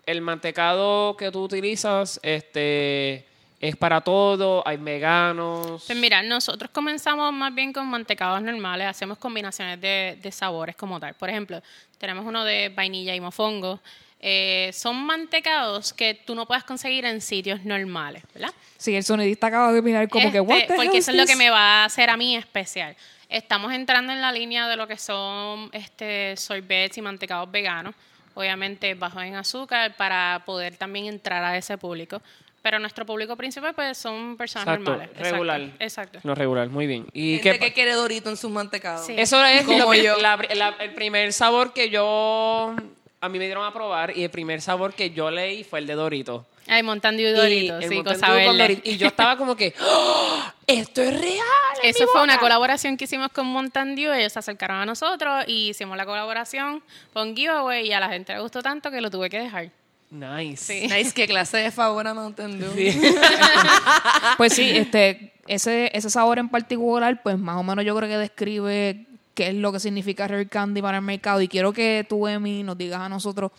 [0.07, 3.27] el mantecado que tú utilizas, este,
[3.61, 5.85] es para todo, hay veganos.
[5.87, 11.01] Pues mira, nosotros comenzamos más bien con mantecados normales, hacemos combinaciones de, de sabores como
[11.01, 11.15] tal.
[11.15, 11.63] Por ejemplo,
[11.99, 13.81] tenemos uno de vainilla y mofongo.
[14.21, 18.53] Eh, son mantecados que tú no puedes conseguir en sitios normales, ¿verdad?
[18.77, 21.17] Sí, el sonidista acaba de mirar como que, Este, what the hell porque eso es
[21.17, 22.97] lo que me va a hacer a mí especial.
[23.29, 27.95] Estamos entrando en la línea de lo que son este sorbets y mantecados veganos,
[28.35, 32.23] obviamente bajos en azúcar para poder también entrar a ese público.
[32.67, 35.11] Pero nuestro público principal pues son personas Exacto, normales.
[35.13, 35.61] Exacto, regular.
[35.79, 36.19] Exacto.
[36.25, 37.07] No regular, muy bien.
[37.13, 39.07] ¿Y Gente qué, que quiere dorito en sus mantecados.
[39.07, 39.15] Sí.
[39.17, 40.17] Eso es Como yo.
[40.19, 42.75] la- la- el primer sabor que yo
[43.21, 45.87] a mí me dieron a probar y el primer sabor que yo leí fue el
[45.87, 46.45] de Dorito.
[46.67, 48.81] Hay Mountain Dew Y Doritos, el sí, cosa verde.
[48.83, 50.43] Y yo estaba como que, ¡Oh!
[50.67, 51.45] esto es real.
[51.85, 52.43] Eso fue una boca".
[52.43, 54.13] colaboración que hicimos con Mountain Dew.
[54.13, 58.35] Ellos se acercaron a nosotros y hicimos la colaboración con giveaway y a la gente
[58.35, 59.71] le gustó tanto que lo tuve que dejar.
[60.11, 60.57] Nice.
[60.57, 60.89] Sí.
[60.89, 62.73] Nice, ¿qué clase de favor a Mountain Dew?
[64.37, 68.19] Pues sí, este, ese, ese sabor en particular, pues más o menos yo creo que
[68.19, 71.41] describe qué es lo que significa Rare Candy para el mercado.
[71.41, 73.51] Y quiero que tú, Emi, nos digas a nosotros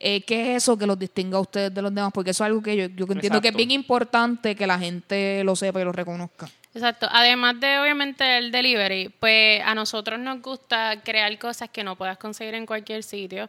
[0.00, 2.46] eh, qué es eso que los distinga a ustedes de los demás, porque eso es
[2.46, 5.84] algo que yo, yo entiendo que es bien importante que la gente lo sepa y
[5.84, 6.48] lo reconozca.
[6.74, 7.08] Exacto.
[7.10, 12.18] Además de, obviamente, el delivery, pues a nosotros nos gusta crear cosas que no puedas
[12.18, 13.48] conseguir en cualquier sitio.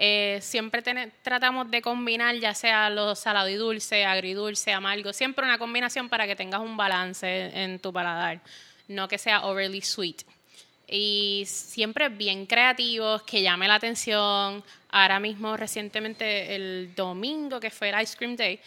[0.00, 0.80] Eh, siempre
[1.22, 6.24] tratamos de combinar ya sea lo salado y dulce, agridulce, amargo, siempre una combinación para
[6.24, 8.40] que tengas un balance en tu paladar,
[8.86, 10.22] no que sea overly sweet.
[10.86, 14.62] Y siempre bien creativos, que llame la atención.
[14.88, 18.60] Ahora mismo, recientemente, el domingo, que fue el Ice Cream Day,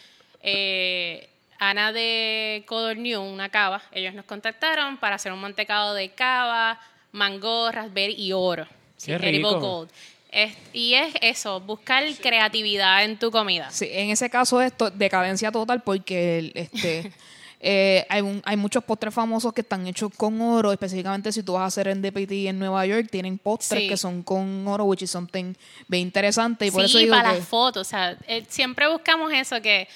[0.43, 1.29] eh,
[1.59, 6.79] Ana de Color New, una cava, ellos nos contactaron para hacer un mantecado de cava,
[7.13, 8.67] mango, raspberry y oro.
[9.03, 9.59] Qué rico.
[9.59, 9.89] gold.
[10.31, 13.69] Es- y es eso, buscar creatividad en tu comida.
[13.71, 17.11] Sí, en ese caso esto decadencia total porque el- este
[17.59, 21.53] eh, hay, un- hay muchos postres famosos que están hechos con oro, específicamente si tú
[21.53, 23.87] vas a hacer en DPT en Nueva York, tienen postres Sí.
[23.89, 25.53] que son con oro, which is something
[25.87, 27.85] bien interesante y por sí, eso digo para que las fotos.
[27.87, 29.87] O sea, eh, siempre buscamos eso, que,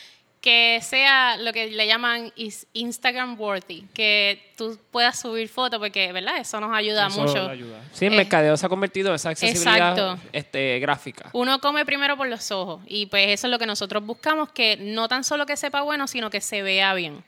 [0.45, 6.11] que sea lo que le llaman is- Instagram worthy, que tú puedas subir fotos, porque,
[6.13, 6.37] ¿verdad?
[6.37, 7.49] Eso nos ayuda Eso mucho.
[7.49, 7.81] ayuda.
[7.91, 10.19] Sí, el Eh, mercadeo se ha convertido en esa accesibilidad Exacto.
[10.31, 11.29] este, gráfica.
[11.33, 14.77] Uno come primero por los ojos y pues eso es lo que nosotros buscamos, que
[14.77, 17.23] no tan solo que sepa bueno, sino que se vea bien.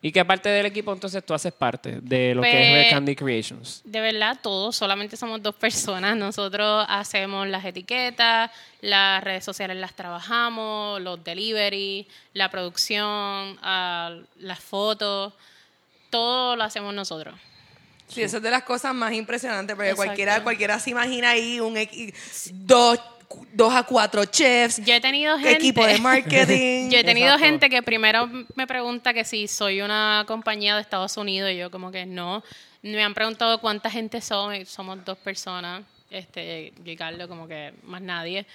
[0.00, 2.90] ¿Y qué parte del equipo entonces tú haces parte de lo que Pues- es Red
[2.90, 3.80] Candy Creations?
[3.84, 6.16] De verdad, todos, solamente somos dos personas.
[6.16, 8.50] Nosotros hacemos las etiquetas,
[8.80, 15.32] las redes sociales las trabajamos, los delivery, la producción, ah, las fotos,
[16.10, 17.34] todo lo hacemos nosotros.
[18.08, 20.06] Sí, eso es de las cosas más impresionantes, porque Exacto.
[20.06, 21.74] cualquiera, cualquiera se imagina ahí un
[22.52, 22.98] dos
[23.52, 25.52] dos a cuatro chefs, Yo he tenido gente.
[25.54, 26.90] equipo de marketing.
[26.90, 27.44] Yo he tenido Exacto.
[27.44, 31.70] gente que primero me pregunta que si soy una compañía de Estados Unidos y yo
[31.70, 32.42] como que no.
[32.82, 37.46] Me han preguntado cuánta gente son y somos dos personas, este, yo y Carlos, como
[37.48, 38.46] que más nadie.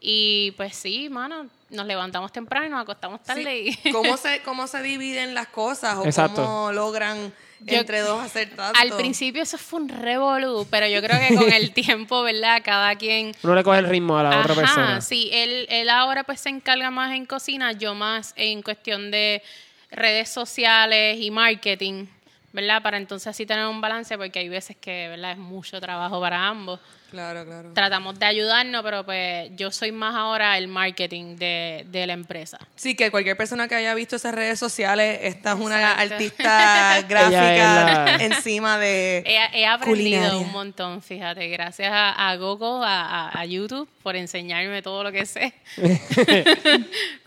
[0.00, 4.40] Y pues sí, mano, nos levantamos temprano y nos acostamos tarde Sí, y ¿Cómo, se,
[4.42, 6.44] ¿Cómo se dividen las cosas o Exacto.
[6.44, 8.78] cómo logran Yo- entre dos hacer tanto?
[8.78, 12.60] al principio eso fue un revolú, pero yo creo que con el tiempo, ¿verdad?
[12.64, 15.00] Cada quien Uno le coge el ritmo a la otra persona.
[15.00, 19.42] sí, él, él ahora pues se encarga más en cocina, yo más en cuestión de
[19.90, 22.06] redes sociales y marketing,
[22.52, 22.82] ¿verdad?
[22.82, 25.32] Para entonces así tener un balance, porque hay veces que, ¿verdad?
[25.32, 26.80] Es mucho trabajo para ambos.
[27.10, 27.72] Claro, claro.
[27.72, 32.58] Tratamos de ayudarnos, pero pues yo soy más ahora el marketing de, de la empresa.
[32.74, 36.14] Sí, que cualquier persona que haya visto esas redes sociales, esta es una Exacto.
[36.14, 39.18] artista Ella gráfica es la- He, encima de
[39.54, 40.36] he aprendido culinaria.
[40.36, 45.10] un montón, fíjate, gracias a, a Gogo, a, a- a YouTube, por enseñarme todo lo
[45.10, 45.52] que sé.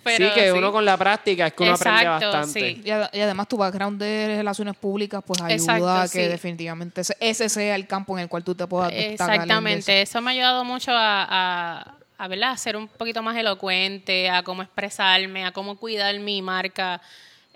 [0.02, 0.58] Pero sí, que sí.
[0.58, 2.76] uno con la práctica es que uno aprende bastante.
[2.76, 2.82] sí.
[2.86, 6.30] Y, ad- y además tu background de relaciones públicas pues ayuda Exacto, a que sí.
[6.30, 9.36] definitivamente ese, sea el campo en el cual tú te puedas destacar.
[9.36, 10.12] en Exactamente, eso.
[10.18, 12.52] eso me ha ayudado mucho a, a, a, ¿verdad?
[12.52, 17.02] a ser un poquito más elocuente, a cómo expresarme, a cómo cuidar mi marca,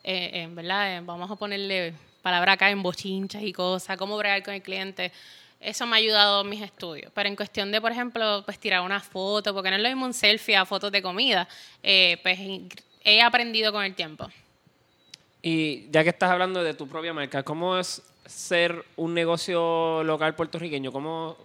[0.03, 0.97] eh, en ¿verdad?
[0.97, 5.13] Eh, vamos a ponerle palabra acá en bochinchas y cosas, cómo bregar con el cliente.
[5.63, 7.11] Eso me ha ayudado en mis estudios.
[7.13, 10.05] Pero en cuestión de, por ejemplo, pues tirar una foto, porque no es lo mismo
[10.05, 11.47] un selfie a fotos de comida,
[11.81, 12.39] eh, pues
[13.03, 14.29] he aprendido con el tiempo.
[15.41, 20.35] Y ya que estás hablando de tu propia marca, ¿cómo es ser un negocio local
[20.35, 20.91] puertorriqueño?
[20.91, 21.37] ¿Cómo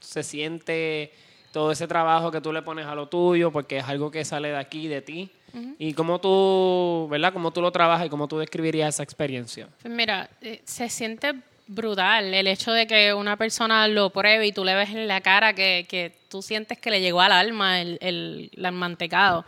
[0.00, 1.12] se siente
[1.52, 3.50] todo ese trabajo que tú le pones a lo tuyo?
[3.50, 5.30] Porque es algo que sale de aquí, de ti.
[5.78, 7.30] Y cómo tú, ¿verdad?
[7.34, 9.68] Cómo tú lo trabajas y cómo tú describirías esa experiencia.
[9.82, 11.34] Pues mira, eh, se siente
[11.66, 15.20] brutal el hecho de que una persona lo pruebe y tú le ves en la
[15.20, 19.44] cara que, que tú sientes que le llegó al alma el, el, el mantecado.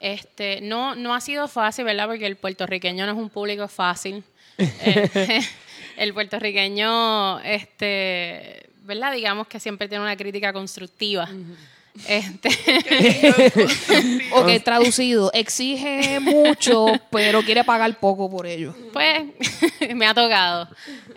[0.00, 2.06] Este, no, no ha sido fácil, ¿verdad?
[2.06, 4.22] Porque el puertorriqueño no es un público fácil.
[4.60, 5.40] Eh,
[5.96, 9.12] el puertorriqueño, este, ¿verdad?
[9.12, 11.28] Digamos que siempre tiene una crítica constructiva.
[12.06, 12.48] Este,
[14.32, 18.74] Ok, traducido, exige mucho, pero quiere pagar poco por ello.
[18.92, 19.24] Pues
[19.94, 20.68] me ha tocado.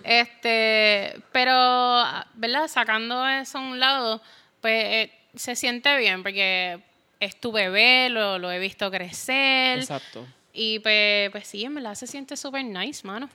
[0.04, 2.04] Este, pero,
[2.34, 2.68] ¿verdad?
[2.68, 4.22] Sacando eso a un lado,
[4.62, 6.80] pues eh, se siente bien porque
[7.20, 9.80] es tu bebé, lo, lo he visto crecer.
[9.80, 10.26] Exacto.
[10.54, 13.30] Y pues, pues sí, en verdad se siente súper nice, mano.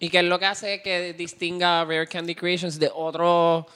[0.00, 3.66] ¿Y qué es lo que hace que distinga a Rare Candy Creations de otros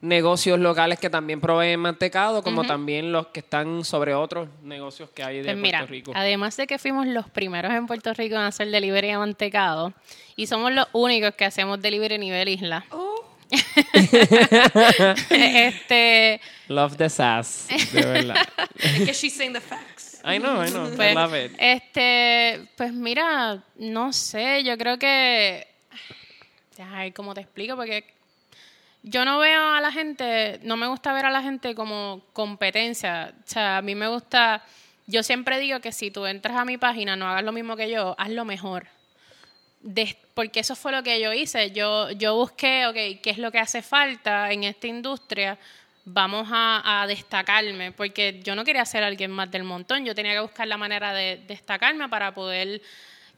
[0.00, 5.22] negocios locales que también proveen mantecado, como también los que están sobre otros negocios que
[5.22, 6.12] hay de Pues mira, Puerto Rico?
[6.14, 9.92] además de que fuimos los primeros en Puerto Rico en hacer delivery de mantecado,
[10.36, 12.84] y somos los únicos que hacemos delivery a nivel isla.
[15.30, 18.34] este, Love the sass, de verdad.
[19.04, 20.20] que she's saying the facts.
[20.24, 20.86] I know, I know.
[20.92, 21.52] I Pues, love it.
[21.58, 25.66] Este, pues mira, no sé, yo creo que.
[26.92, 27.76] Ay, ¿cómo te explico?
[27.76, 28.04] Porque
[29.08, 33.32] yo no veo a la gente, no me gusta ver a la gente como competencia.
[33.38, 34.64] O sea, a mí me gusta.
[35.06, 37.88] Yo siempre digo que si tú entras a mi página, no hagas lo mismo que
[37.88, 38.88] yo, haz lo mejor.
[40.34, 41.70] Porque eso fue lo que yo hice.
[41.70, 45.56] Yo, yo busqué, ok, qué es lo que hace falta en esta industria.
[46.04, 50.04] Vamos a, destacarme, porque yo no quería ser alguien más del montón.
[50.04, 52.82] Yo tenía que buscar la manera de destacarme para poder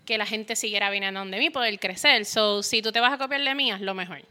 [0.07, 2.25] que la gente siguiera viniendo de mí, poder crecer.
[2.25, 4.23] So, si tú te vas a copiar de mí, haz lo mejor.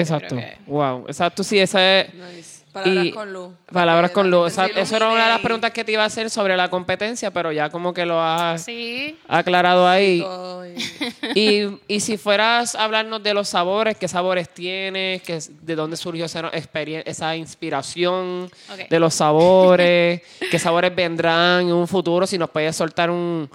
[0.00, 0.36] Exacto.
[0.36, 1.04] que- Wow.
[1.08, 2.14] Exacto, sí, esa es.
[2.14, 2.58] Nice.
[2.72, 3.54] Palabras y- con luz.
[3.72, 4.52] Palabras con que luz.
[4.52, 7.30] Esa- eso era una de las preguntas que te iba a hacer sobre la competencia,
[7.32, 9.18] pero ya como que lo has Sí.
[9.26, 10.22] aclarado ahí.
[11.34, 15.74] y- Y, si fueras a hablarnos de los sabores, qué sabores tienes, qué, es- de
[15.74, 18.50] dónde surgió esa, esa inspiración
[18.90, 23.48] de los sabores, qué sabores vendrán en un futuro, si nos puedes soltar un,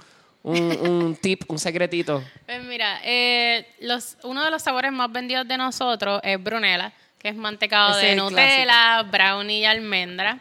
[0.44, 2.22] un, un tip, un secretito.
[2.46, 7.30] Pues mira, eh, los, uno de los sabores más vendidos de nosotros es Brunella, que
[7.30, 10.38] es mantecado Ese de es Nutella, brownie y almendra.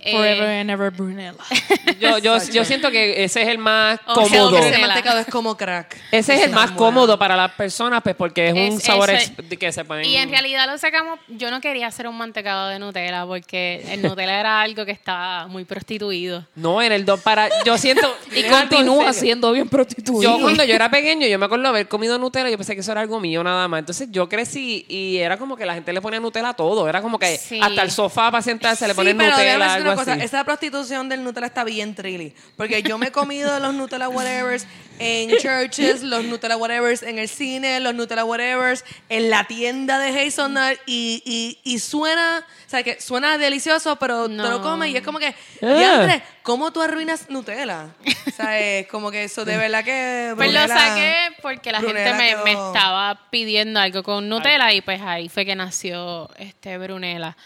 [0.00, 1.34] Eh, Forever and ever Brunella.
[2.00, 4.50] Yo, yo, yo siento que ese es el más O cómodo.
[4.50, 4.78] Brunella.
[4.86, 5.96] mantecado es como crack.
[6.10, 9.56] Ese es el más cómodo para las personas, pues porque es, un Es- sabor de
[9.56, 10.04] que se pueden...
[10.04, 14.02] Y en realidad lo sacamos, yo no quería hacer un mantecado de Nutella porque el
[14.02, 16.44] Nutella era algo que estaba muy prostituido.
[16.56, 17.48] No, en el don para...
[17.64, 18.12] Yo siento...
[18.34, 20.22] Y es continúa siendo bien prostituido.
[20.36, 22.90] Yo cuando yo era pequeño, yo me acuerdo haber comido Nutella, yo pensé que eso
[22.92, 23.78] era algo mío nada más.
[23.78, 26.88] Entonces yo crecí y era como que la gente le ponía Nutella a todo.
[26.88, 27.60] Era como que Sí.
[27.62, 29.54] hasta el sofá para sentarse le Sí, ponen pero Nutella.
[29.88, 30.22] Una cosa, así.
[30.22, 32.34] esa prostitución del Nutella está bien trilly.
[32.56, 34.66] Porque yo me he comido los Nutella whatevers
[34.98, 40.08] en churches, los Nutella whatevers en el cine, los Nutella whatevers en la tienda de
[40.20, 44.62] Hazelnut y, y, y suena, o sea, que suena delicioso, pero te lo No.
[44.62, 47.88] comes y es como que, diantre, ¿cómo tú arruinas Nutella?
[48.26, 50.32] O sea, es como que eso de verdad que...
[50.36, 54.80] Pues lo saqué porque la gente me, quedó- me estaba pidiendo algo con Nutella y
[54.80, 57.36] pues ahí fue que nació este Brunella.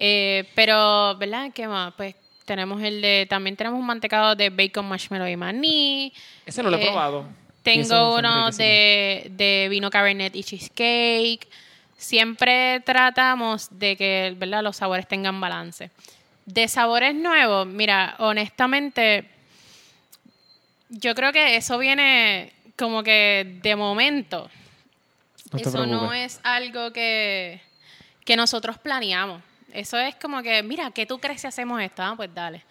[0.00, 1.50] Eh, pero, ¿verdad?
[1.52, 1.92] ¿Qué más?
[1.96, 6.12] Pues tenemos el de, también tenemos un mantecado de bacon, marshmallow y maní.
[6.46, 7.26] Ese no lo he Eh, probado.
[7.64, 11.46] Tengo uno de, de vino cabernet y cheesecake.
[11.96, 14.62] Siempre tratamos de que, ¿verdad?
[14.62, 15.90] Los sabores tengan balance.
[16.46, 19.28] De sabores nuevos, mira, honestamente,
[20.88, 24.48] yo creo que eso viene como que de momento.
[25.52, 27.60] No eso no es algo que,
[28.24, 29.42] que nosotros planeamos.
[29.72, 32.02] Eso es como que, mira, ¿qué tú crees si hacemos esto?
[32.02, 32.62] Ah, pues dale.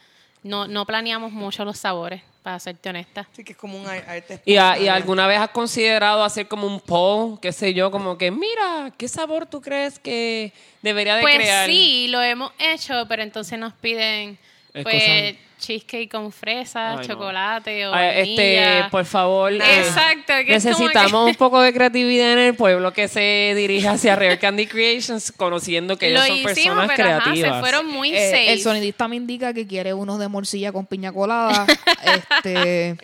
[0.43, 3.27] No, no planeamos mucho los sabores, para serte honesta.
[3.33, 6.67] Sí, que es como un arte ¿Y, a- y alguna vez has considerado hacer como
[6.67, 11.21] un poll, qué sé yo, como que, mira, ¿qué sabor tú crees que debería de
[11.23, 11.65] Pues crear?
[11.69, 14.37] sí, lo hemos hecho, pero entonces nos piden
[14.77, 17.03] Es pues cosa- cheesecake con fresa, Ay, no.
[17.03, 19.51] chocolate o Ay, este, por favor.
[19.51, 24.15] eh, Exacto, necesitamos que- un poco de creatividad en el pueblo que se dirija hacia
[24.15, 27.55] Rare Candy Creations, conociendo que lo ellos son hicimos, personas pero ajá, creativas.
[27.55, 28.53] se fueron muy Eh, safe.
[28.53, 31.65] el sonidista me indica que quiere unos de morcilla con piña colada.
[32.03, 32.95] este,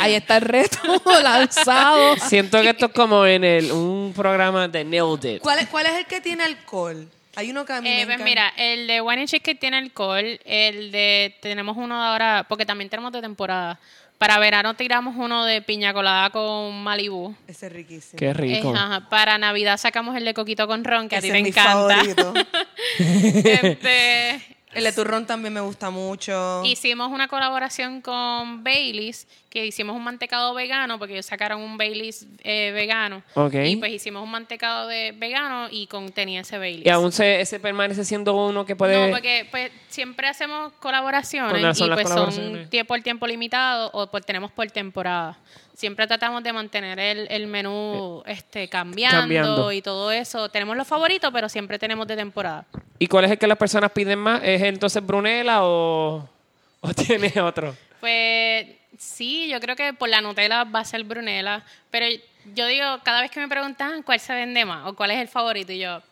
[0.00, 0.78] ahí está el reto
[1.22, 2.16] lanzado.
[2.16, 5.40] Siento que esto es como en el, un programa de Nailed It.
[5.40, 7.08] ¿Cuál es, ¿Cuál es el que tiene alcohol?
[7.36, 8.24] Hay uno que a mí me Eh, pues encanta.
[8.24, 12.90] mira, el de Wine and Cheesecake tiene alcohol, el de tenemos uno ahora, porque también
[12.90, 13.78] tenemos de temporada.
[14.18, 17.34] Para verano tiramos uno de piña colada con Malibu.
[17.46, 18.18] Ese es riquísimo.
[18.18, 18.70] Qué rico.
[18.70, 19.08] Eh, ajá.
[19.10, 22.00] Para Navidad sacamos el de coquito con ron, que a ti te encanta.
[22.98, 24.36] Este,
[24.72, 26.62] El de turrón también me gusta mucho.
[26.64, 29.26] Hicimos una colaboración con Baileys,
[29.56, 33.22] que hicimos un mantecado vegano, porque ellos sacaron un Baileys eh, vegano.
[33.64, 36.84] Y pues hicimos un mantecado de vegano y contenía ese Baileys.
[36.84, 39.06] Y aún se, ese permanece siendo uno que puede...
[39.06, 43.88] No, porque pues siempre hacemos colaboraciones ¿Cuáles son y pues son tie- por tiempo limitado
[43.94, 45.38] o pues tenemos por temporada.
[45.72, 49.72] Siempre tratamos de mantener el, el menú este cambiando, cambiando.
[49.72, 50.50] y todo eso.
[50.50, 52.66] Tenemos los favoritos, pero siempre tenemos de temporada.
[52.98, 54.42] ¿Y cuál es el que las personas piden más?
[54.44, 56.28] ¿Es entonces Brunella o,
[56.82, 57.74] o tiene otro?
[58.00, 58.66] Pues
[58.98, 62.06] sí, yo creo que por la Nutella va a ser Brunella, pero
[62.54, 65.28] yo digo, cada vez que me preguntan cuál se vende más o cuál es el
[65.28, 66.02] favorito, y yo,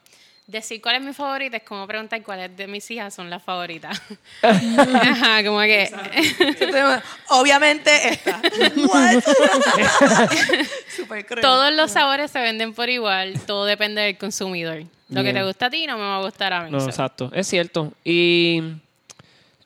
[0.46, 4.00] decir cuál es mi favorita es como preguntar cuáles de mis hijas son las favoritas.
[4.42, 5.90] Ajá, como que...
[7.28, 8.40] Obviamente esta.
[10.96, 11.40] Super cruel.
[11.40, 14.84] Todos los sabores se venden por igual, todo depende del consumidor.
[15.08, 16.70] Lo que te gusta a ti no me va a gustar a mí.
[16.70, 16.88] No, so.
[16.88, 17.30] exacto.
[17.32, 17.92] Es cierto.
[18.04, 18.62] Y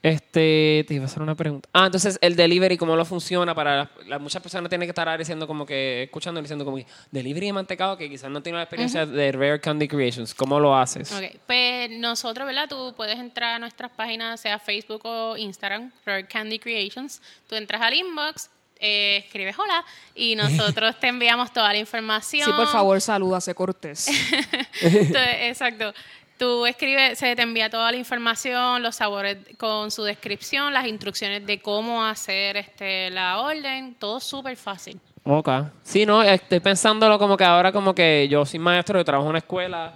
[0.03, 1.69] este te iba a hacer una pregunta.
[1.73, 3.55] Ah, entonces el delivery, ¿cómo lo funciona?
[3.55, 6.65] Para las, las- muchas personas tienen que estar ahora diciendo como que, escuchando y diciendo
[6.65, 10.35] como que delivery de mantecado que quizás no tiene la experiencia de Rare Candy Creations.
[10.35, 11.11] ¿Cómo lo haces?
[11.13, 12.69] Ok, pues nosotros, ¿verdad?
[12.69, 17.21] Tú puedes entrar a nuestras páginas, sea Facebook o Instagram, Rare Candy Creations.
[17.49, 19.85] Tú entras al inbox, eh, escribes hola
[20.15, 22.45] y nosotros te enviamos toda la información.
[22.45, 24.07] Sí, por favor, salúdase Cortés.
[24.81, 25.93] Entonces, exacto.
[26.39, 31.45] Tú escribes, se te envía toda la información, los sabores con su descripción, las instrucciones
[31.45, 35.01] de cómo hacer este la orden, todo súper fácil.
[35.25, 35.49] Ok.
[35.83, 39.31] Sí, no, estoy pensándolo como que ahora como que yo soy maestro, yo trabajo en
[39.31, 39.93] una escuela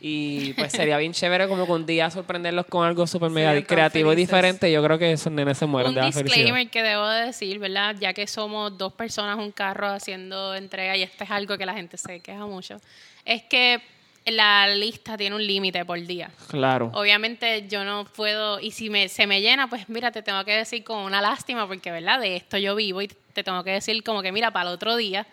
[0.00, 3.62] y pues sería bien chévere como que un día sorprenderlos con algo súper mega tan
[3.62, 4.72] creativo y diferente.
[4.72, 6.36] Yo creo que esos nenes se mueren Un de la felicidad.
[6.36, 7.94] disclaimer que debo de decir, ¿verdad?
[8.00, 11.74] Ya que somos dos personas, un carro haciendo entrega, y esto es algo que la
[11.74, 12.80] gente se queja mucho,
[13.24, 13.80] es que
[14.26, 16.30] la lista tiene un límite por día.
[16.48, 16.90] Claro.
[16.94, 20.52] Obviamente yo no puedo, y si me, se me llena, pues mira, te tengo que
[20.52, 24.02] decir con una lástima, porque verdad, de esto yo vivo y te tengo que decir
[24.04, 25.26] como que mira, para el otro día.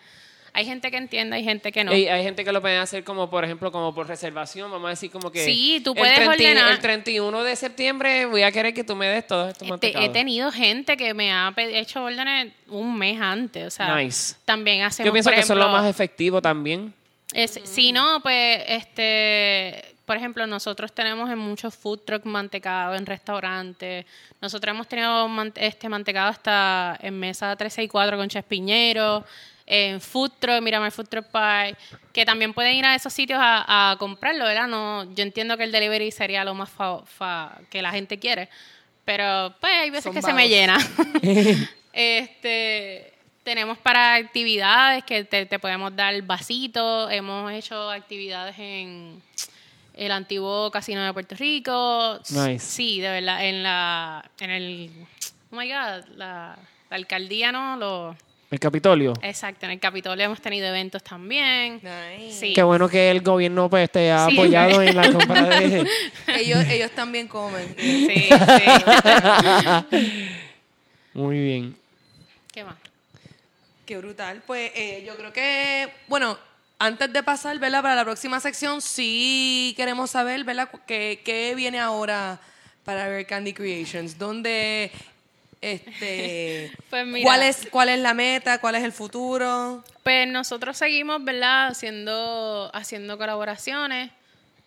[0.52, 1.94] Hay gente que entiende, hay gente que no.
[1.94, 4.68] Y hay gente que lo puede hacer como, por ejemplo, como por reservación.
[4.68, 5.44] Vamos a decir como que...
[5.44, 6.72] Sí, tú el puedes 30 ordenar.
[6.72, 10.08] El 31 de septiembre voy a querer que tú me des todos estos Este, mantecados.
[10.08, 13.64] he tenido gente que me ha hecho órdenes un mes antes.
[13.64, 14.34] O sea, Nice.
[14.44, 15.06] también hacemos.
[15.06, 16.92] Yo pienso por que eso es lo más efectivo también.
[17.32, 23.06] Es, Si no, pues, este, por ejemplo, nosotros tenemos en muchos food truck mantecado, en
[23.06, 24.04] restaurantes.
[24.40, 29.24] Nosotros hemos tenido este mantecado hasta en mesa 364 con Chespiñero,
[29.66, 31.76] en food truck, Miramar Food Truck Pie,
[32.12, 34.66] que también pueden ir a esos sitios a, a comprarlo, ¿verdad?
[34.66, 38.48] No, yo entiendo que el delivery sería lo más fa- fa- que la gente quiere,
[39.04, 40.76] pero pues hay veces Son que se me llena.
[41.92, 43.09] este
[43.44, 49.22] tenemos para actividades que te, te podemos dar vasitos, hemos hecho actividades en
[49.94, 52.18] el antiguo casino de Puerto Rico.
[52.30, 52.58] Nice.
[52.60, 54.90] Sí, de verdad, en la, en el,
[55.50, 56.56] oh my God, la,
[56.88, 57.76] la alcaldía, ¿no?
[57.76, 58.16] Lo,
[58.50, 59.12] El Capitolio.
[59.22, 61.80] exacto, en el Capitolio hemos tenido eventos también.
[61.82, 62.32] Nice.
[62.38, 62.52] Sí.
[62.54, 64.34] Qué bueno que el gobierno pues te ha Sí.
[64.34, 65.86] apoyado en la compra de...
[66.36, 67.74] ellos, ellos también comen.
[67.78, 68.28] Sí,
[69.90, 70.28] sí.
[71.14, 71.76] Muy bien.
[72.52, 72.76] ¿Qué más?
[73.90, 74.40] Qué brutal.
[74.46, 76.38] Pues eh, yo creo que, bueno,
[76.78, 77.82] antes de pasar, ¿verdad?
[77.82, 80.68] Para la próxima sección, sí queremos saber, ¿verdad?
[80.86, 82.38] ¿Qué, qué viene ahora
[82.84, 84.16] para Rare Candy Creations?
[84.16, 84.92] ¿Dónde,
[85.60, 87.24] este, Pues mira.
[87.24, 88.60] cuál es, cuál es la meta?
[88.60, 89.82] ¿Cuál es el futuro?
[90.04, 91.66] Pues nosotros seguimos, ¿verdad?
[91.72, 94.12] Haciendo, haciendo colaboraciones.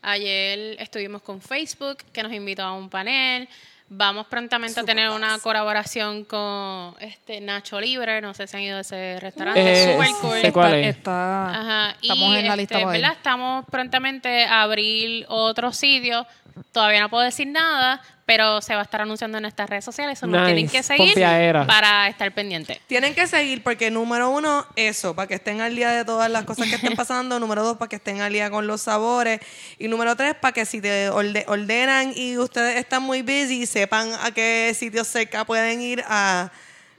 [0.01, 3.47] Ayer estuvimos con Facebook, que nos invitó a un panel.
[3.95, 8.21] Vamos prontamente a tener una colaboración con este Nacho Libre.
[8.21, 9.61] No sé si han ido a ese restaurante.
[9.61, 10.41] Eh, Super sí, cool.
[10.41, 10.95] sé cuál es.
[10.97, 11.95] Está- Ajá.
[12.01, 12.91] Estamos y, en la lista este.
[12.91, 13.11] ¿verdad?
[13.11, 16.25] Estamos prontamente a abrir otro sitio.
[16.72, 20.18] Todavía no puedo decir nada, pero se va a estar anunciando en nuestras redes sociales.
[20.20, 20.54] Eso nos Nice.
[20.54, 21.66] tienen que seguir Pompeadera.
[21.68, 22.80] para estar pendientes.
[22.88, 26.43] Tienen que seguir porque número uno, eso, para que estén al día de todas las
[26.45, 27.39] cosas que estén pasando.
[27.39, 29.39] número dos, para que estén al día con los sabores.
[29.80, 34.12] Y número tres, para que si te orde- ordenan y ustedes están muy busy, sepan
[34.24, 36.51] a qué sitios cerca pueden ir a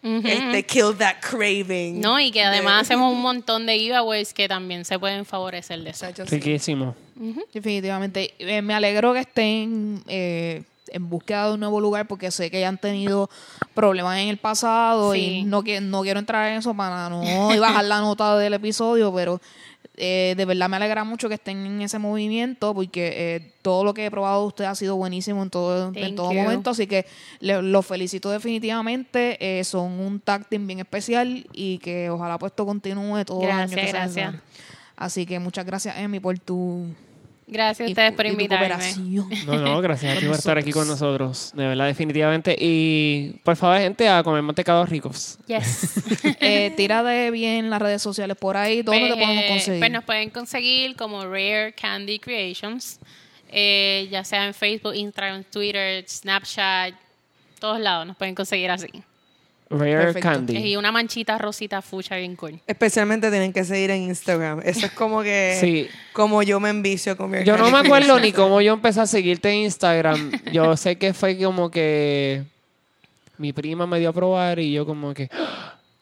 [0.04, 2.00] este, kill that craving.
[2.00, 5.90] No, y que además hacemos un montón de giveaways que también se pueden favorecer de
[5.90, 6.06] eso.
[6.26, 6.94] Riquísimo.
[7.52, 8.34] Definitivamente.
[8.38, 12.60] Eh, me alegro que estén eh, en búsqueda de un nuevo lugar porque sé que
[12.60, 13.30] ya han tenido
[13.72, 15.20] problemas en el pasado Sí.
[15.20, 17.22] y no, que, no quiero entrar en eso para no
[17.60, 19.40] bajar la nota del episodio, pero
[19.96, 23.94] eh, de verdad me alegra mucho que estén en ese movimiento porque eh, todo lo
[23.94, 26.40] que he probado de usted ha sido buenísimo en todo, en todo you.
[26.40, 27.06] momento, así que
[27.40, 29.36] le- los felicito definitivamente.
[29.40, 33.50] eh, son un tag team bien especial y que ojalá pues esto continúe todo el
[33.50, 34.34] año que gracias.
[34.96, 36.86] Así que muchas gracias, Emi, por tu
[37.46, 38.94] Gracias a ustedes por y invitarme.
[39.46, 41.52] No, no, gracias a ti por estar aquí con nosotros.
[41.54, 42.56] De verdad, definitivamente.
[42.58, 45.38] Y por favor, gente, a comer mantecados ricos.
[45.46, 46.02] Yes.
[46.40, 48.82] Eh, tírate bien las redes sociales por ahí.
[48.82, 49.80] ¿Dónde te Pues, podemos eh, conseguir?
[49.80, 52.98] Pues nos pueden conseguir como Rare Candy Creations,
[53.48, 56.94] eh, ya sea en Facebook, Instagram, Twitter, Snapchat,
[57.60, 58.88] todos lados nos pueden conseguir así.
[59.70, 60.28] Rare Perfecto.
[60.28, 60.56] Candy.
[60.58, 62.60] Y una manchita rosita fucha bien cool.
[62.66, 64.60] Especialmente tienen que seguir en Instagram.
[64.64, 65.88] Eso es como que Sí.
[66.12, 69.06] como yo me envicio con Rare Yo no me acuerdo ni cómo yo empecé a
[69.06, 70.30] seguirte en Instagram.
[70.52, 72.42] Yo sé que fue como que
[73.38, 75.28] mi prima me dio a probar y yo como que...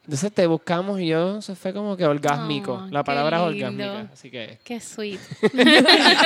[0.05, 2.83] Entonces te buscamos y yo se fue como que orgásmico.
[2.85, 4.11] Oh, La palabra es orgásmica.
[4.13, 4.59] Así que...
[4.65, 5.21] Qué sweet.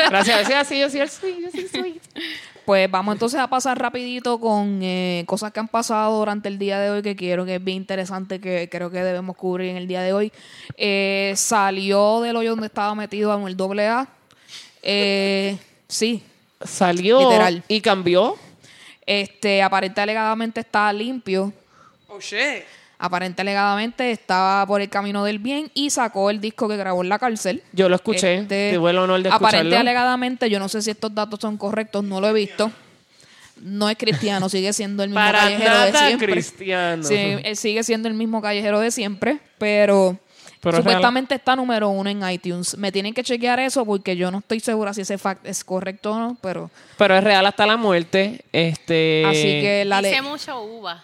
[0.08, 0.46] Gracias.
[0.46, 2.02] Sí, así, yo sí, el sweet, yo sí sweet.
[2.64, 6.80] Pues vamos entonces a pasar rapidito con eh, cosas que han pasado durante el día
[6.80, 9.86] de hoy que quiero, que es bien interesante, que creo que debemos cubrir en el
[9.86, 10.32] día de hoy.
[10.76, 14.08] Eh, salió del hoyo donde estaba metido en el doble A.
[14.82, 16.22] Eh, sí,
[16.64, 17.62] Salió Literal.
[17.68, 18.36] y cambió.
[19.04, 21.52] este, aparente alegadamente está limpio.
[22.08, 22.64] Oh shit.
[22.98, 27.10] Aparente alegadamente estaba por el camino del bien y sacó el disco que grabó en
[27.10, 27.62] la cárcel.
[27.72, 28.36] Yo lo escuché.
[28.36, 29.78] Este, Tuve el honor de Aparente escucharlo.
[29.80, 32.70] alegadamente, yo no sé si estos datos son correctos, no lo he visto.
[33.60, 36.32] No es cristiano, sigue siendo el mismo Para callejero de nada siempre.
[36.32, 37.02] cristiano.
[37.02, 40.18] Sí, él sigue siendo el mismo callejero de siempre, pero,
[40.60, 42.76] Pero es supuestamente está número uno en iTunes.
[42.76, 46.12] Me tienen que chequear eso porque yo no estoy segura si ese fact es correcto
[46.12, 48.44] o no, pero Pero es real hasta la muerte.
[48.52, 49.24] Este...
[49.26, 50.20] así que la dice ley.
[50.22, 51.02] mucho uva.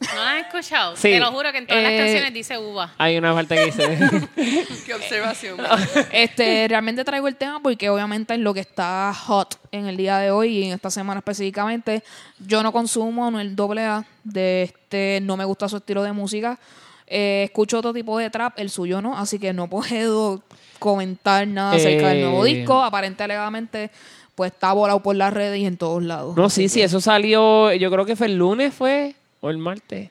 [0.00, 0.96] ¿No la has escuchado?
[0.96, 1.02] Sí.
[1.10, 2.92] Te lo juro que en todas Eh, las canciones dice uva.
[2.98, 3.98] Hay una parte que dice...
[4.86, 5.56] Qué observación.
[6.12, 10.18] Este, realmente traigo el tema porque obviamente es lo que está hot en el día
[10.18, 12.02] de hoy y en esta semana específicamente.
[12.44, 16.12] Yo no consumo no el doble A de este, no me gusta su estilo de
[16.12, 16.58] música.
[17.06, 20.42] Eh, escucho otro tipo de trap, el suyo no, así que no puedo
[20.80, 22.54] comentar nada acerca del nuevo Eh.
[22.54, 22.82] disco.
[22.82, 23.90] Aparente alegadamente,
[24.34, 26.36] pues está volado por las redes y en todos lados.
[26.36, 29.14] No, sí, sí, eso salió, yo creo que fue el lunes, fue,
[29.44, 30.10] o el martes.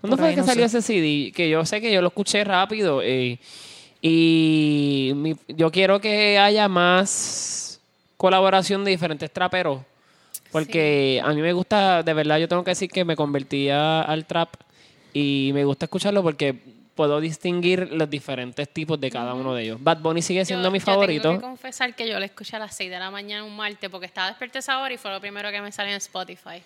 [0.00, 0.78] ¿Cuándo fue que no salió sé.
[0.78, 1.32] ese CD?
[1.32, 3.00] Que yo sé que yo lo escuché rápido.
[3.02, 3.38] eh,
[4.02, 7.80] y mi- yo quiero que haya más
[8.16, 9.80] colaboración de diferentes traperos.
[10.52, 14.02] Porque a mí me gusta, de verdad, yo tengo que decir que me convertí a-
[14.02, 14.54] al trap
[15.12, 16.54] y me gusta escucharlo porque
[16.94, 19.78] puedo distinguir los diferentes tipos de cada uno de ellos.
[19.82, 21.22] Bad Bunny sigue siendo Yo- mi Yo favorito.
[21.28, 23.90] tengo que confesar que yo lo escuché a las 6 de la mañana un martes
[23.90, 26.62] porque estaba despierta esa hora y fue lo primero que me salió en Spotify.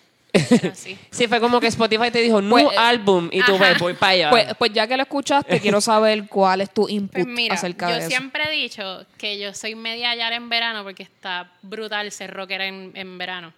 [0.73, 0.97] Sí.
[1.11, 3.69] Sí, fue como que Spotify te dijo, no Pues, eh, álbum, y tú ajá.
[3.69, 4.29] ves, voy para allá.
[4.29, 7.89] Pues, pues ya que lo escuchaste, quiero saber cuál es tu input Pues mira, acerca
[7.89, 8.09] yo de eso.
[8.09, 12.65] siempre he dicho que yo soy media yara en verano porque está brutal ser rockera
[12.65, 13.53] en, en verano.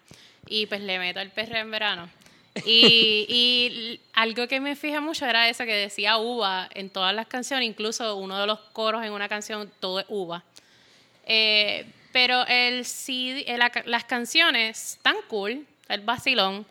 [0.48, 2.10] Y pues le meto el perro en verano.
[2.66, 7.68] Y, algo que me fijé mucho era eso que decía uva en todas las canciones,
[7.68, 10.44] incluso uno de los coros en una canción, todo es uva.
[11.26, 16.66] Eh, Pero el CD, eh, las canciones tan cool, el vacilón,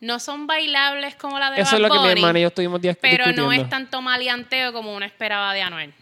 [0.00, 2.80] no son bailables como la de Eso es lo que mi hermana y yo estuvimos
[2.80, 5.92] dis- Pero no es tanto maleanteo como uno esperaba de Anuel.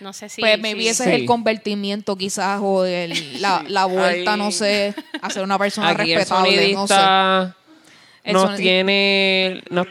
[0.00, 0.40] No sé si...
[0.40, 1.10] pues si- maybe ese Sí.
[1.10, 5.58] es el convertimiento quizás o el- la, la vuelta, Ahí- no sé, a ser una
[5.58, 6.94] persona Aquí el respetable, no sé.
[8.24, 9.86] El nos tiene nos,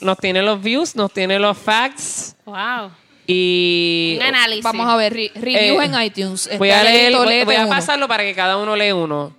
[0.00, 2.90] nos tiene los views, nos tiene los facts Wow.
[3.26, 4.64] y Un análisis.
[4.64, 6.48] Vamos a ver, re- review Eh, en iTunes.
[6.58, 9.34] voy a leer, voy, voy a pasarlo para que cada uno lee uno.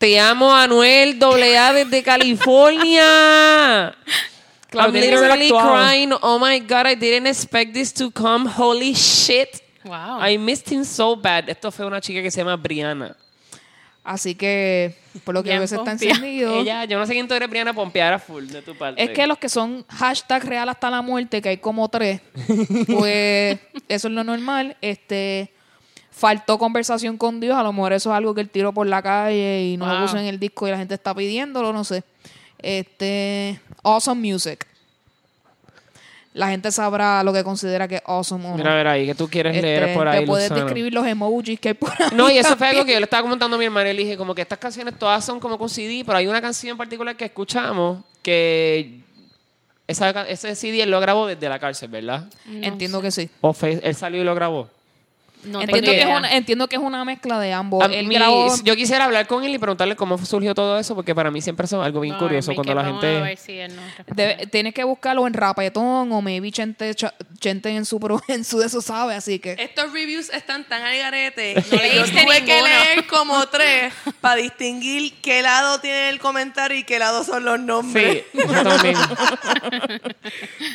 [0.00, 3.94] Te amo, Anuel AA desde California.
[4.72, 6.14] I'm literally crying.
[6.22, 8.48] Oh my God, I didn't expect this to come.
[8.48, 9.62] Holy shit.
[9.84, 10.18] Wow.
[10.18, 11.50] I missed him so bad.
[11.50, 13.14] Esto fue una chica que se llama Brianna.
[14.02, 16.60] Así que, por lo que veo, se está encendido.
[16.60, 19.02] Ella, yo no sé quién tú eres, Brianna, pompeara full de tu parte.
[19.02, 22.22] Es que los que son hashtag real hasta la muerte, que hay como tres,
[22.86, 24.78] pues eso es lo normal.
[24.80, 25.52] Este
[26.10, 29.02] faltó conversación con Dios, a lo mejor eso es algo que él tiró por la
[29.02, 32.02] calle y no lo puso en el disco y la gente está pidiéndolo, no sé.
[32.58, 34.66] Este awesome music.
[36.32, 38.56] La gente sabrá lo que considera que es awesome o no.
[38.58, 41.04] Mira, a ver ahí, que tú quieres Este, leer por ahí, te puedes describir los
[41.04, 42.08] emojis que hay por ahí.
[42.14, 44.02] No, y eso fue algo que yo le estaba comentando a mi hermana y le
[44.04, 46.76] dije, como que estas canciones todas son como con CD, pero hay una canción en
[46.78, 49.00] particular que escuchamos que
[49.88, 52.28] esa, ese CD él lo grabó desde la cárcel, ¿verdad?
[52.46, 53.28] Entiendo que sí.
[53.40, 54.68] O fue- él salió y lo grabó.
[55.44, 57.82] No Entiendo que, es una, entiendo que es una mezcla de ambos.
[57.82, 60.94] A Él mí- grabó Yo quisiera hablar con él y preguntarle cómo surgió todo eso,
[60.94, 63.36] porque para mí siempre es algo bien No, curioso cuando la gente...
[63.36, 63.58] si.
[64.14, 68.44] Debe- tienes que buscarlo en Rapetón o maybe Chente, Cha- Chente en su pro- en
[68.44, 72.44] su de eso sabe, así que Estos reviews están tan al garete No yo tuve
[72.44, 77.44] que leer como tres para distinguir qué lado tiene el comentario y qué lado son
[77.44, 78.24] los nombres.
[78.32, 78.96] Sí, yo también.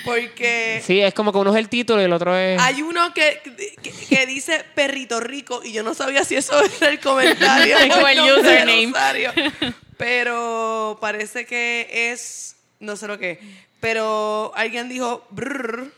[0.04, 2.60] Porque Sí, es como que uno es el título y el otro es...
[2.62, 3.42] hay uno que,
[3.82, 8.08] que, que dice perrito rico y yo no sabía si eso era el comentario O
[8.08, 8.94] el username.
[9.98, 13.40] Pero parece que es, no sé lo que,
[13.80, 15.90] pero alguien dijo brrr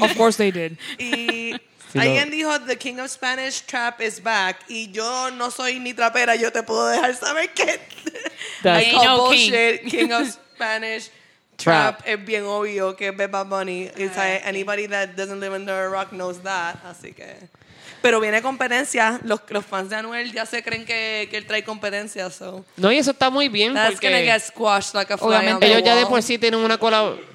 [0.00, 0.76] of course they did.
[0.98, 1.54] y
[1.94, 5.94] Sí, alguien dijo The King of Spanish Trap is back y yo no soy ni
[5.94, 7.78] trapera, yo te puedo dejar saber que
[8.64, 9.88] I call no bullshit.
[9.88, 10.10] King.
[10.10, 11.10] of Spanish
[11.56, 11.98] Trap.
[11.98, 13.84] Trap es bien obvio que es Bad Bunny.
[13.96, 17.36] It's like, anybody that doesn't live under a rock knows that, así que
[18.02, 21.64] pero viene competencia, los, los fans de Anuel ya se creen que, que él trae
[21.64, 25.16] competencia, so No, y eso está muy bien that's gonna porque get squashed like a
[25.16, 26.10] fly Obviamente on the ellos ya de wall.
[26.10, 27.32] por sí tienen una colaboración.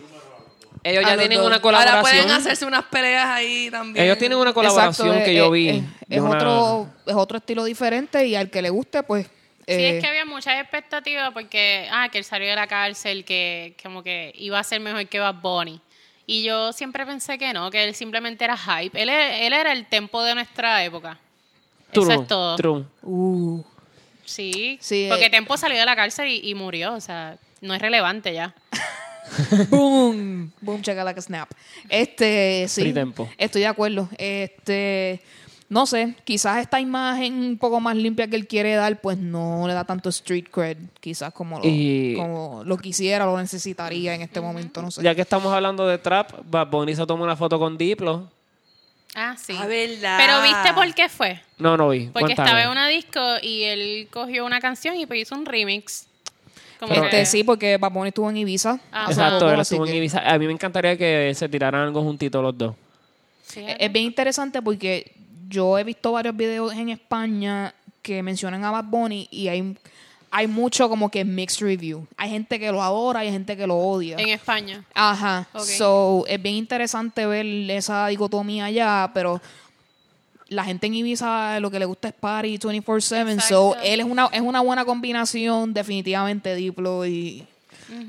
[0.84, 1.48] Ellos A ya los tienen dos.
[1.48, 2.02] una Ahora colaboración.
[2.04, 4.06] pueden hacerse unas peleas ahí también.
[4.06, 5.70] Ellos tienen una colaboración Exacto, que es- yo vi.
[5.70, 9.28] Es, de es una- otro, es otro estilo diferente y al que le guste, pues.
[9.76, 13.24] Sí, eh, es que había muchas expectativas porque, ah, que él salió de la cárcel,
[13.26, 15.80] que como que iba a ser mejor que Bad Bunny.
[16.26, 19.02] Y yo siempre pensé que no, que él simplemente era hype.
[19.02, 21.18] Él, e- él era el tempo de nuestra época.
[21.92, 22.56] True, Eso es todo.
[22.56, 22.86] true.
[23.04, 23.64] uh,
[24.26, 25.30] Sí, Sí, porque eh.
[25.32, 28.54] Tempo salió de la cárcel y, y murió, o sea, no es relevante ya.
[29.70, 31.50] boom, boom, checa like a snap.
[31.90, 32.82] Este, sí.
[32.82, 33.30] Free tempo.
[33.38, 34.08] Estoy de acuerdo.
[34.18, 35.20] Este,
[35.70, 39.68] no sé, quizás esta imagen un poco más limpia que él quiere dar, pues no
[39.68, 44.22] le da tanto street cred, quizás como lo, Y- como lo quisiera, lo necesitaría en
[44.24, 45.04] este momento, no sé.
[45.04, 48.28] Ya que estamos hablando de trap, Bad Bunny se tomó una foto con Diplo.
[49.16, 49.56] Ah, sí.
[49.60, 50.18] Ah, verdad.
[50.20, 51.42] Pero ¿viste por qué fue?
[51.58, 52.06] No, no vi.
[52.08, 52.48] Porque Cuéntame.
[52.50, 56.06] estaba en una disco y él cogió una canción y pues hizo un remix.
[56.80, 58.80] Como Este, que- sí, porque Bad Bunny estuvo en Ibiza.
[58.92, 60.20] Ah, Exacto, poco, él estuvo en Ibiza.
[60.20, 62.76] A mí me encantaría que se tiraran algo juntitos los dos.
[63.44, 65.12] Sí, Es bien interesante porque
[65.50, 69.76] yo he visto varios videos en España que mencionan a Bad Bunny y hay,
[70.32, 72.08] hay mucho como que mixed review.
[72.18, 74.18] Hay gente que lo adora y hay gente que lo odia.
[74.18, 74.86] en España.
[74.94, 75.48] Ajá.
[75.54, 75.64] Ok.
[75.64, 79.42] So, es bien interesante ver esa dicotomía allá, pero
[80.48, 84.30] la gente en Ibiza lo que le gusta es party 24/7, so él es una
[84.32, 87.46] es una buena combinación definitivamente Diplo y,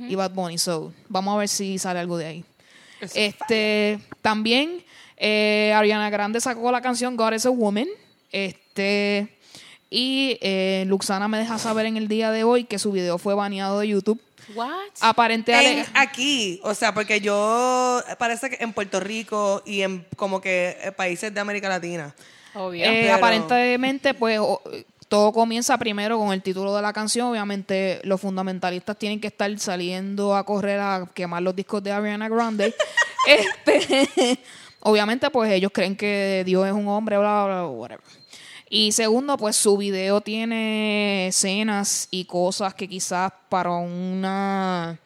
[0.09, 2.45] y Bad Bunny, so vamos a ver si sale algo de ahí.
[3.14, 4.82] Este también
[5.20, 7.86] eh, Ariana Grande sacó la canción God is a Woman.
[8.32, 9.36] Este
[9.90, 13.34] y eh, Luxana me deja saber en el día de hoy que su video fue
[13.34, 14.20] baneado de YouTube.
[14.54, 14.70] What?
[15.00, 20.40] Aparente En- aquí, o sea, porque yo parece que en Puerto Rico y en como
[20.40, 22.14] que eh, países de América Latina.
[22.54, 22.84] Obvio.
[22.84, 24.62] Eh, Pero- Aparentemente, pues o-
[25.08, 27.28] todo comienza primero con el título de la canción.
[27.28, 32.28] Obviamente, los fundamentalistas tienen que estar saliendo a correr a quemar los discos de Ariana
[32.28, 32.72] Grande.
[33.26, 34.38] este,
[34.81, 38.05] obviamente, pues ellos creen que Dios es un hombre, bla, bla, bla, whatever.
[38.68, 44.99] Y segundo, pues su video tiene escenas y cosas que quizás para una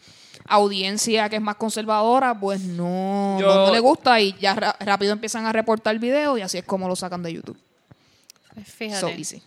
[0.46, 4.76] audiencia que es más conservadora, pues no, Yo- no- no le gusta y ya ra-
[4.80, 7.58] rápido empiezan a reportar el video y así es como lo sacan de YouTube.
[8.52, 9.00] Pues fíjate.
[9.00, 9.42] So easy.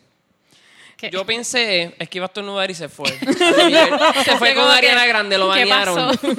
[1.12, 3.10] Yo pensé, es que iba a estornudar y se fue.
[4.26, 5.96] se fue con que, Ariana Grande, lo ¿qué banearon.
[5.96, 6.20] pasó?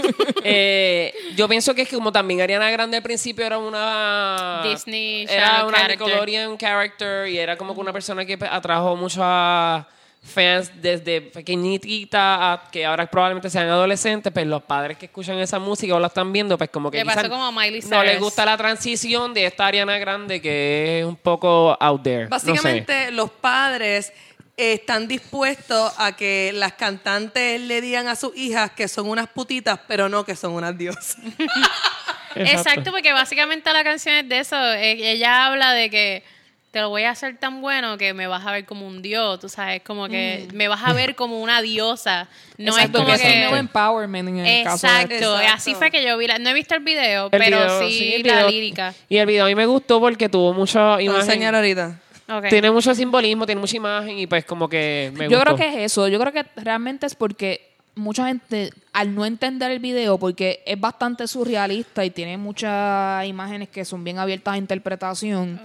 [0.50, 4.62] Eh, yo pienso que es que como también Ariana Grande al principio era una...
[4.64, 6.06] Disney Era una character.
[6.06, 9.86] Nickelodeon character y era como que una persona que atrajo mucho a
[10.22, 15.59] fans desde pequeñitita a que ahora probablemente sean adolescentes, pues los padres que escuchan esa
[15.59, 18.44] música o la están viendo, pues como que pasó como a Miley no les gusta
[18.44, 22.28] la transición de esta Ariana Grande que es un poco out there.
[22.28, 22.50] No sé.
[22.50, 24.12] Básicamente, los padres
[24.59, 29.78] están dispuestos a que las cantantes le digan a sus hijas que son unas putitas,
[29.88, 31.16] pero no que son unas diosas.
[32.34, 34.56] Exacto, porque básicamente la canción es de eso.
[34.74, 36.22] E- Ella habla de que
[36.70, 39.40] te lo voy a hacer tan bueno que me vas a ver como un dios,
[39.40, 42.28] tú sabes, como que me vas a ver como una diosa.
[42.59, 43.59] No Exacto, es como que es un nuevo que...
[43.61, 44.92] empowerment en el caso de...
[44.92, 45.54] Exacto, Exacto.
[45.54, 46.38] así fue que yo vi la...
[46.38, 48.94] No he visto el video, El pero video, sí, el la lírica.
[49.09, 51.22] Y el video a mí me gustó porque tuvo mucha Lo voy a imagen.
[51.24, 51.98] enseñar ahorita.
[52.50, 55.54] Tiene mucho simbolismo, tiene mucha imagen y pues como que me Yo gustó.
[55.54, 56.08] creo que es eso.
[56.08, 60.78] Yo creo que realmente es porque mucha gente, al no entender el video, porque es
[60.78, 65.60] bastante surrealista y tiene muchas imágenes que son bien abiertas a interpretación,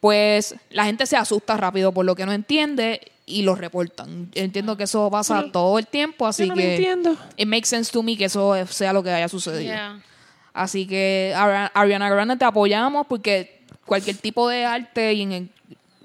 [0.00, 4.28] pues la gente se asusta rápido por lo que no entiende y lo reportan.
[4.34, 7.16] Entiendo que eso pasa todo el tiempo, así yo no lo que entiendo.
[7.36, 9.62] it makes sense to me que eso sea lo que haya sucedido.
[9.72, 10.00] Yeah.
[10.52, 15.50] Así que Ari- Ariana Grande te apoyamos porque cualquier tipo de arte y, en-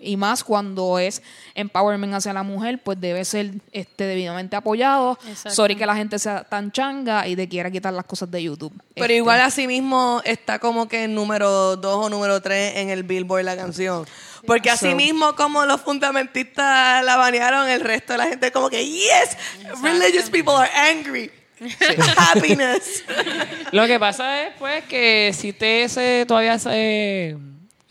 [0.05, 1.21] y más cuando es
[1.55, 5.17] empowerment hacia la mujer, pues debe ser este debidamente apoyado.
[5.27, 5.49] Exacto.
[5.51, 8.73] Sorry que la gente sea tan changa y te quiera quitar las cosas de YouTube.
[8.93, 13.03] Pero Este, igual así mismo está como que número 2 o número 3 en el
[13.03, 14.05] Billboard la canción.
[14.45, 18.69] Porque así So- mismo como los fundamentistas la banearon, el resto de la gente como
[18.69, 19.37] que, yes,
[19.81, 21.31] religious people are angry.
[22.17, 23.03] Happiness.
[23.71, 27.37] Lo que pasa es pues que existe ese todavía ese,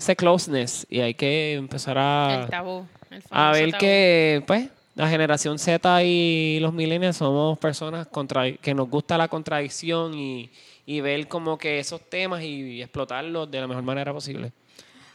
[0.04, 2.86] ese closeness y hay que empezar a, El tabú.
[3.10, 3.80] el a ver tabú.
[3.80, 9.28] que pues la generación Z y los millennials somos personas contra, que nos gusta la
[9.28, 10.50] contradicción y,
[10.86, 14.52] y ver como que esos temas y, explotarlos de la mejor manera posible.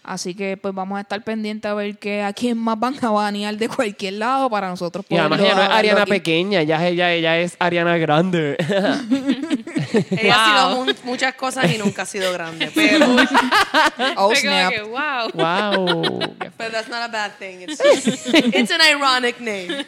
[0.01, 3.11] Así que pues vamos a estar pendientes a ver que a quién más van a
[3.11, 6.11] banear de cualquier lado para nosotros Y además ella no es Ariana aquí.
[6.11, 8.57] pequeña, ella, ella es Ariana grande.
[10.11, 12.71] Ella ha sido mu- muchas cosas y nunca ha sido grande.
[12.73, 13.05] Pero,
[14.17, 14.73] Oh, Fue como snap.
[14.73, 15.29] que, wow.
[15.33, 16.19] wow.
[16.57, 17.61] but that's not a bad thing.
[17.61, 19.85] It's, just, it's an ironic name.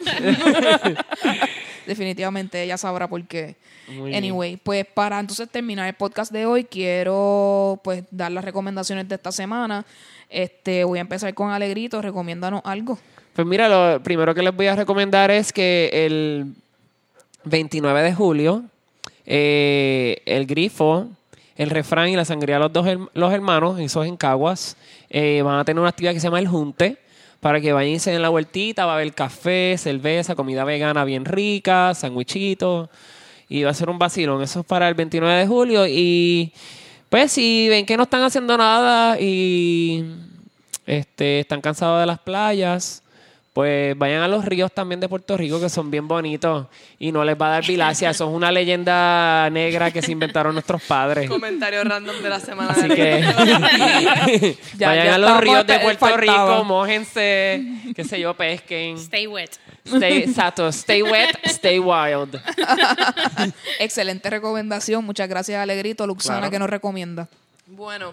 [1.86, 3.56] Definitivamente ella sabrá por qué.
[3.88, 4.18] Muy bien.
[4.24, 9.16] anyway, pues para entonces terminar el podcast de hoy, quiero pues dar las recomendaciones de
[9.16, 9.84] esta semana.
[10.30, 12.98] Este, voy a empezar con Alegrito, recomiéndanos algo.
[13.34, 16.54] Pues mira, lo primero que les voy a recomendar es que el
[17.44, 18.62] 29 de julio,
[19.26, 21.08] eh, el Grifo,
[21.56, 24.76] el Refrán y la Sangría de los dos los hermanos, esos en Caguas,
[25.10, 26.98] eh, van a tener una actividad que se llama El Junte,
[27.40, 31.04] para que vayan y se den la vueltita, va a haber café, cerveza, comida vegana
[31.04, 32.88] bien rica, sandwichitos,
[33.48, 34.42] y va a ser un vacilón.
[34.42, 36.52] Eso es para el 29 de julio y
[37.08, 40.04] pues si ven que no están haciendo nada y
[40.86, 43.01] este, están cansados de las playas,
[43.52, 47.22] pues vayan a los ríos también de Puerto Rico que son bien bonitos y no
[47.22, 48.08] les va a dar bilacia.
[48.10, 51.28] Eso es una leyenda negra que se inventaron nuestros padres.
[51.28, 52.70] Comentario random de la semana.
[52.70, 53.20] Así que
[54.78, 56.52] Ya- vayan ya a los ríos de Puerto faltaba.
[56.54, 57.62] Rico, mójense,
[57.94, 58.96] qué sé yo, pesquen.
[58.96, 59.50] Stay wet.
[59.84, 62.40] Stay, exacto, stay wet, stay wild.
[63.80, 65.04] Excelente recomendación.
[65.04, 66.06] Muchas gracias, Alegrito.
[66.06, 66.50] Luxana, Claro.
[66.52, 67.28] que nos recomienda.
[67.66, 68.12] Bueno,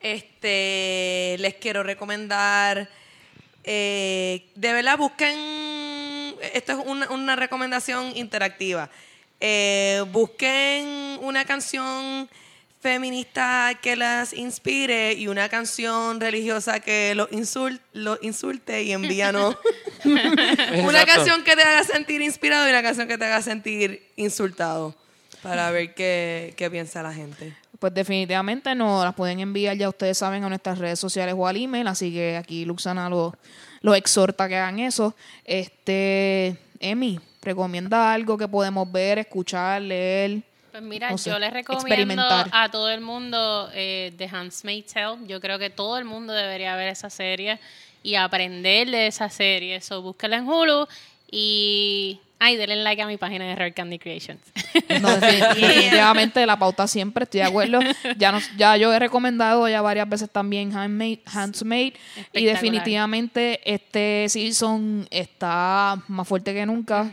[0.00, 2.88] este, les quiero recomendar,
[3.66, 5.36] eh, de verdad busquen,
[6.54, 8.88] esto es una, una recomendación interactiva,
[9.40, 12.26] Eh, busquen una canción
[12.80, 19.56] feminista que las inspire y una canción religiosa que los insul- los insulte y envíanos
[20.04, 21.06] una Exacto.
[21.06, 24.94] canción que te haga sentir inspirado y una canción que te haga sentir insultado
[25.42, 27.54] para ver qué, qué piensa la gente.
[27.78, 31.56] Pues definitivamente nos las pueden enviar, ya ustedes saben, a nuestras redes sociales o al
[31.56, 33.34] email, así que aquí Luxana los
[33.86, 35.14] lo exhorta a que hagan eso.
[35.44, 40.42] Este, Emi, recomienda algo que podemos ver, escuchar, leer.
[40.72, 45.18] Pues mira, No sé, yo les recomiendo a todo el mundo eh, The Handmaid's Tale.
[45.26, 47.60] Yo creo que todo el mundo debería ver esa serie
[48.02, 49.80] y aprender de esa serie.
[49.80, 50.86] So, búsquela en Hulu
[51.30, 52.20] y...
[52.38, 54.40] Ay, denle like a mi página de Rare Candy Creations.
[55.00, 57.80] No, defini- definitivamente la pauta siempre, estoy de acuerdo.
[58.18, 61.94] Ya, nos, ya yo he recomendado ya varias veces también Handmade, Handsmade
[62.34, 67.10] y definitivamente este season está más fuerte que nunca.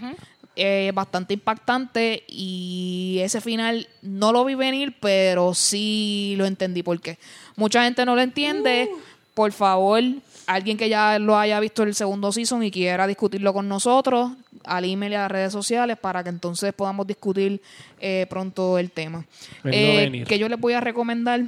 [0.58, 7.18] eh, bastante impactante y ese final no lo vi venir, pero sí lo entendí porque
[7.56, 8.90] mucha gente no lo entiende,
[9.34, 10.04] por favor,
[10.48, 14.32] alguien que ya lo haya visto el segundo season y quiera discutirlo con nosotros,
[14.64, 17.62] al email y a las redes sociales para que entonces podamos discutir
[18.00, 19.26] eh, pronto el tema.
[19.66, 20.28] Eh, venir.
[20.28, 21.42] que yo les voy a recomendar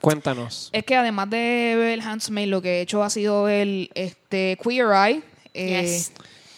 [0.00, 0.70] Cuéntanos.
[0.72, 4.86] es que además de ver Handsmaid, lo que he hecho ha sido ver este Queer
[4.92, 5.22] Eye.
[5.54, 6.12] Eh, Yes.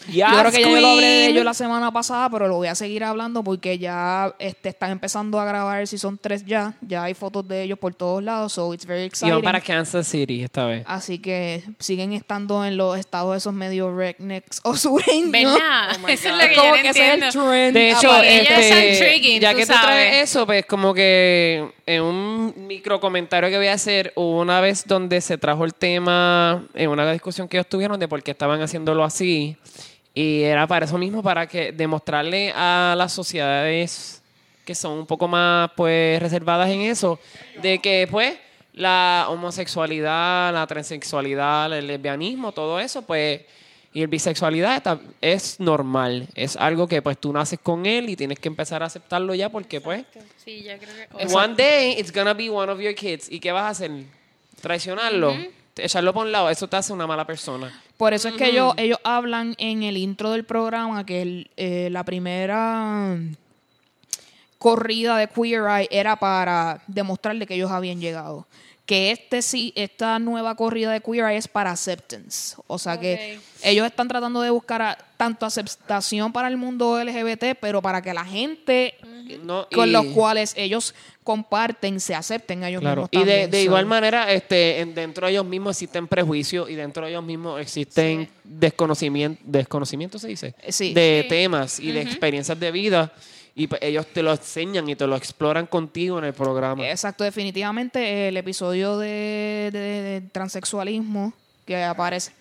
[0.09, 2.67] Yo creo que ya yo lo hablé de ellos la semana pasada, pero lo voy
[2.67, 6.73] a seguir hablando porque ya este, están empezando a grabar si son tres ya.
[6.81, 9.35] Ya hay fotos de ellos por todos lados, so it's very Y exciting.
[9.35, 10.83] van para Kansas City esta vez.
[10.87, 15.31] Así que siguen estando en los estados esos medio rednecks o sureños.
[15.31, 16.09] ¿Verdad?
[16.09, 17.45] Eso es lo que yo Como no que ese es el entiendo.
[17.49, 17.73] trend.
[17.73, 19.85] De hecho, este, ya tú que tú sabes.
[19.85, 24.61] traes eso, pues como que en un micro comentario que voy a hacer, hubo una
[24.61, 28.31] vez donde se trajo el tema en una discusión que ellos tuvieron de por qué
[28.31, 29.57] estaban haciéndolo así.
[30.13, 34.21] Y era para eso mismo, para que demostrarle a las sociedades
[34.65, 37.19] que son un poco más pues reservadas en eso,
[37.61, 38.37] de que pues
[38.73, 43.41] la homosexualidad, la transexualidad, el lesbianismo, todo eso, pues,
[43.93, 46.27] y el bisexualidad está- es normal.
[46.35, 49.49] Es algo que pues tú naces con él y tienes que empezar a aceptarlo ya
[49.49, 50.05] porque pues
[50.43, 51.33] Sí, yo creo que...
[51.35, 53.29] one day it's gonna be one of your kids.
[53.31, 53.91] ¿Y qué vas a hacer?
[54.61, 55.33] Traicionarlo,
[55.75, 57.81] echarlo por un lado, eso te hace una mala persona.
[57.97, 61.89] Por eso es que ellos, ellos hablan en el intro del programa que el- eh,
[61.91, 63.17] la primera
[64.57, 68.45] corrida de Queer Eye era para demostrarle que ellos habían llegado.
[68.91, 72.57] Que este sí, esta nueva corrida de Queer Eye es para acceptance.
[72.67, 77.55] O sea que ellos están tratando de buscar a- tanto aceptación para el mundo LGBT,
[77.55, 78.95] pero para que la gente
[79.45, 83.09] No, con y- los cuales ellos comparten se acepten a ellos Claro, mismos.
[83.13, 83.51] y de, también.
[83.51, 87.11] de So, igual manera, este, en- dentro de ellos mismos existen prejuicios y dentro de
[87.11, 90.93] ellos mismos existen desconocimiento, desconocimiento se dice, sí.
[90.93, 91.29] de Sí.
[91.29, 93.13] temas y de experiencias de vida
[93.55, 96.87] y pues, ellos te lo enseñan y te lo exploran contigo en el programa.
[96.89, 101.33] Exacto, definitivamente el episodio de, de- de transexualismo
[101.65, 102.31] que aparece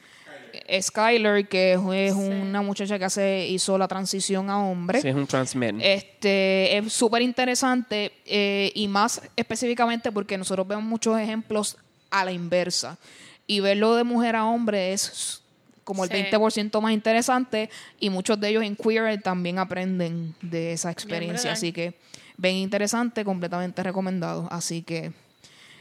[0.81, 5.01] Skyler, que es, es una muchacha que hace, hizo la transición a hombre.
[5.01, 5.81] Sí, es un transmen.
[5.81, 11.77] Este es súper interesante eh, y más específicamente porque nosotros vemos muchos ejemplos
[12.11, 12.99] a la inversa.
[13.47, 15.43] Y verlo de mujer a hombre es
[15.91, 16.17] como el Sí.
[16.17, 17.69] 20% más interesante
[17.99, 21.51] y muchos de ellos en Queer también aprenden de esa experiencia.
[21.51, 21.95] Así que
[22.37, 24.47] ven interesante, completamente recomendado.
[24.53, 25.11] Así que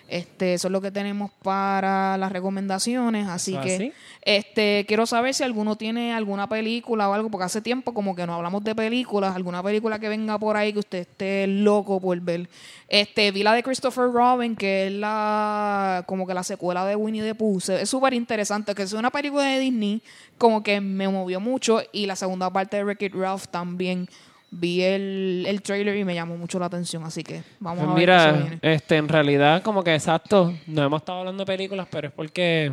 [0.10, 3.28] este, eso es lo que tenemos para las recomendaciones.
[3.28, 7.62] Así ¿Eso que este, quiero saber si alguno tiene alguna película o algo, porque hace
[7.62, 11.00] tiempo como que no hablamos de películas, alguna película que venga por ahí que usted
[11.00, 12.50] esté loco por ver.
[12.88, 17.22] Este, vi la de Christopher Robin, que es la como que la secuela de Winnie
[17.22, 17.60] the Pooh.
[17.70, 20.02] Es súper interesante, que es una película de Disney,
[20.38, 21.82] como que me movió mucho.
[21.92, 24.10] Y la segunda parte de Wreck-It Ralph también.
[24.52, 27.94] Vi el, el trailer y me llamó mucho la atención, así que vamos Pues a
[27.94, 28.60] ver qué se mira, viene.
[28.62, 32.72] este, en realidad, como que exacto, no hemos estado hablando de películas, pero es porque.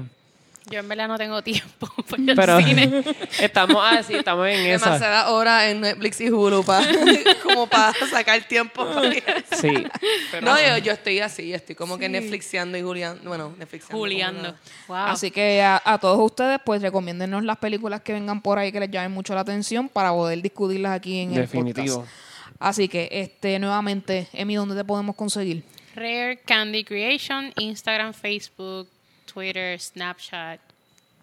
[0.68, 3.04] Yo en verdad no tengo tiempo para ir al Pero cine.
[3.40, 4.86] estamos así, estamos en esa.
[4.86, 6.82] Demasiadas horas en Netflix y Hulu pa-
[7.42, 8.84] como para sacar tiempo.
[8.84, 9.86] para ir al Sí.
[10.32, 13.28] Pero- No, yo, yo estoy así, estoy como que Netflixeando y Juliando.
[13.28, 13.96] Bueno, Netflixeando.
[13.98, 14.54] Juliando.
[14.88, 14.96] Wow.
[14.96, 18.80] Así que a, a todos ustedes, pues recomiéndenos las películas que vengan por ahí que
[18.80, 21.96] les llamen mucho la atención para poder discutirlas aquí en el Definitivo.
[21.98, 22.12] podcast.
[22.58, 25.62] Así que, este, nuevamente, Emi, ¿dónde te podemos conseguir?
[25.94, 28.88] Rare Candy Creation, Instagram, Facebook,
[29.36, 30.58] Twitter, Snapchat,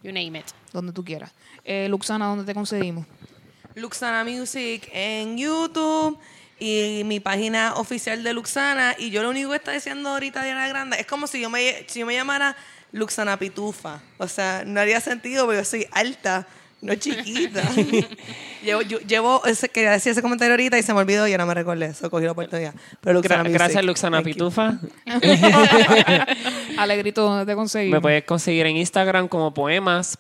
[0.04, 0.46] you name it.
[0.72, 1.32] Donde tú quieras.
[1.66, 3.08] Eh, Luxana, ¿dónde te conseguimos?
[3.74, 6.20] Luxana Music en YouTube
[6.60, 8.96] y mi página oficial de Luxana.
[9.00, 11.88] Y yo lo único que está diciendo ahorita Diana Grande es como si yo me,
[11.88, 12.56] si yo me llamara
[12.92, 14.00] Luxana Pitufa.
[14.20, 16.46] O sea, no haría sentido porque yo soy alta,
[16.84, 17.62] no chiquita.
[18.64, 21.38] llevo, yo- llevo ese, quería decir ese comentario ahorita y se me olvidó y ya
[21.38, 21.86] no me recordé.
[21.88, 22.74] Eso cogí la oportunidad.
[23.02, 23.58] Pero Luxana Gra- Music.
[23.58, 24.22] gracias, Luxana.
[24.22, 24.80] Pitufa.
[26.78, 27.98] Alegrito, ¿dónde te conseguimos?
[27.98, 30.18] Me puedes conseguir en Instagram como Poemas,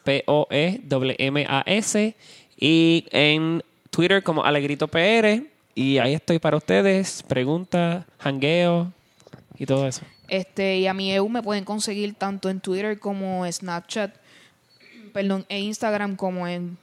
[0.93, 2.15] P-O-E-M-A-S,
[2.59, 5.43] y en Twitter como Alegrito PR.
[5.75, 7.23] Y ahí estoy para ustedes.
[7.23, 8.91] Preguntas, hangueo
[9.57, 10.01] y todo eso.
[10.27, 14.15] Este, y a mi EU me pueden conseguir tanto en Twitter como Snapchat,
[15.13, 16.77] perdón, e Instagram como en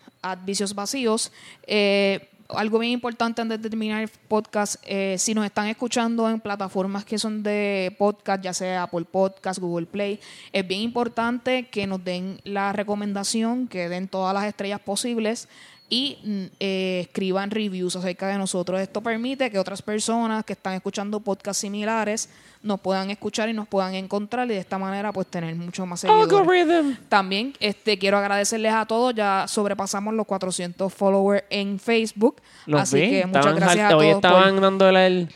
[0.45, 1.33] Vicios Vacíos.
[1.67, 6.41] Eh, algo bien importante antes de terminar el podcast, eh, si nos están escuchando en
[6.41, 10.21] plataformas que son de podcast, ya sea Apple Podcast, Google Play,
[10.53, 15.49] es bien importante que nos den la recomendación, que den todas las estrellas posibles
[15.89, 18.81] y mm, eh, escriban reviews acerca de nosotros.
[18.81, 22.31] Esto permite que otras personas que están escuchando podcasts similares
[22.63, 26.01] nos puedan escuchar y nos puedan encontrar y de esta manera pues tener mucho más
[26.01, 26.31] seguidores.
[26.33, 26.95] Algorithm.
[27.09, 29.15] También este, quiero agradecerles a todos.
[29.15, 32.37] Ya sobrepasamos los 400 followers en Facebook.
[32.67, 33.11] Los así vi.
[33.11, 34.21] que muchas Estaban gracias a Hoy todos.
[34.21, 35.29] por- estaban dándole el...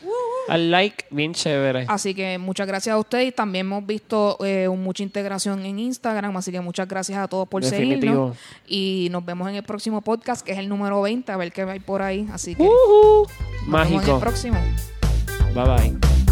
[0.49, 1.85] al like, bien chévere.
[1.87, 3.33] Así que muchas gracias a ustedes.
[3.33, 7.63] También hemos visto eh, mucha integración en Instagram, así que muchas gracias a todos por
[7.63, 8.01] Definitivo.
[8.35, 8.37] seguirnos.
[8.67, 11.63] Y nos vemos en el próximo podcast, que es el número 20, a ver qué
[11.63, 12.27] hay por ahí.
[12.31, 13.27] Así que Ujú.
[13.27, 13.27] nos
[13.65, 14.19] vemos en el Mágico.
[14.19, 14.59] próximo.
[15.55, 16.24] Bye bye.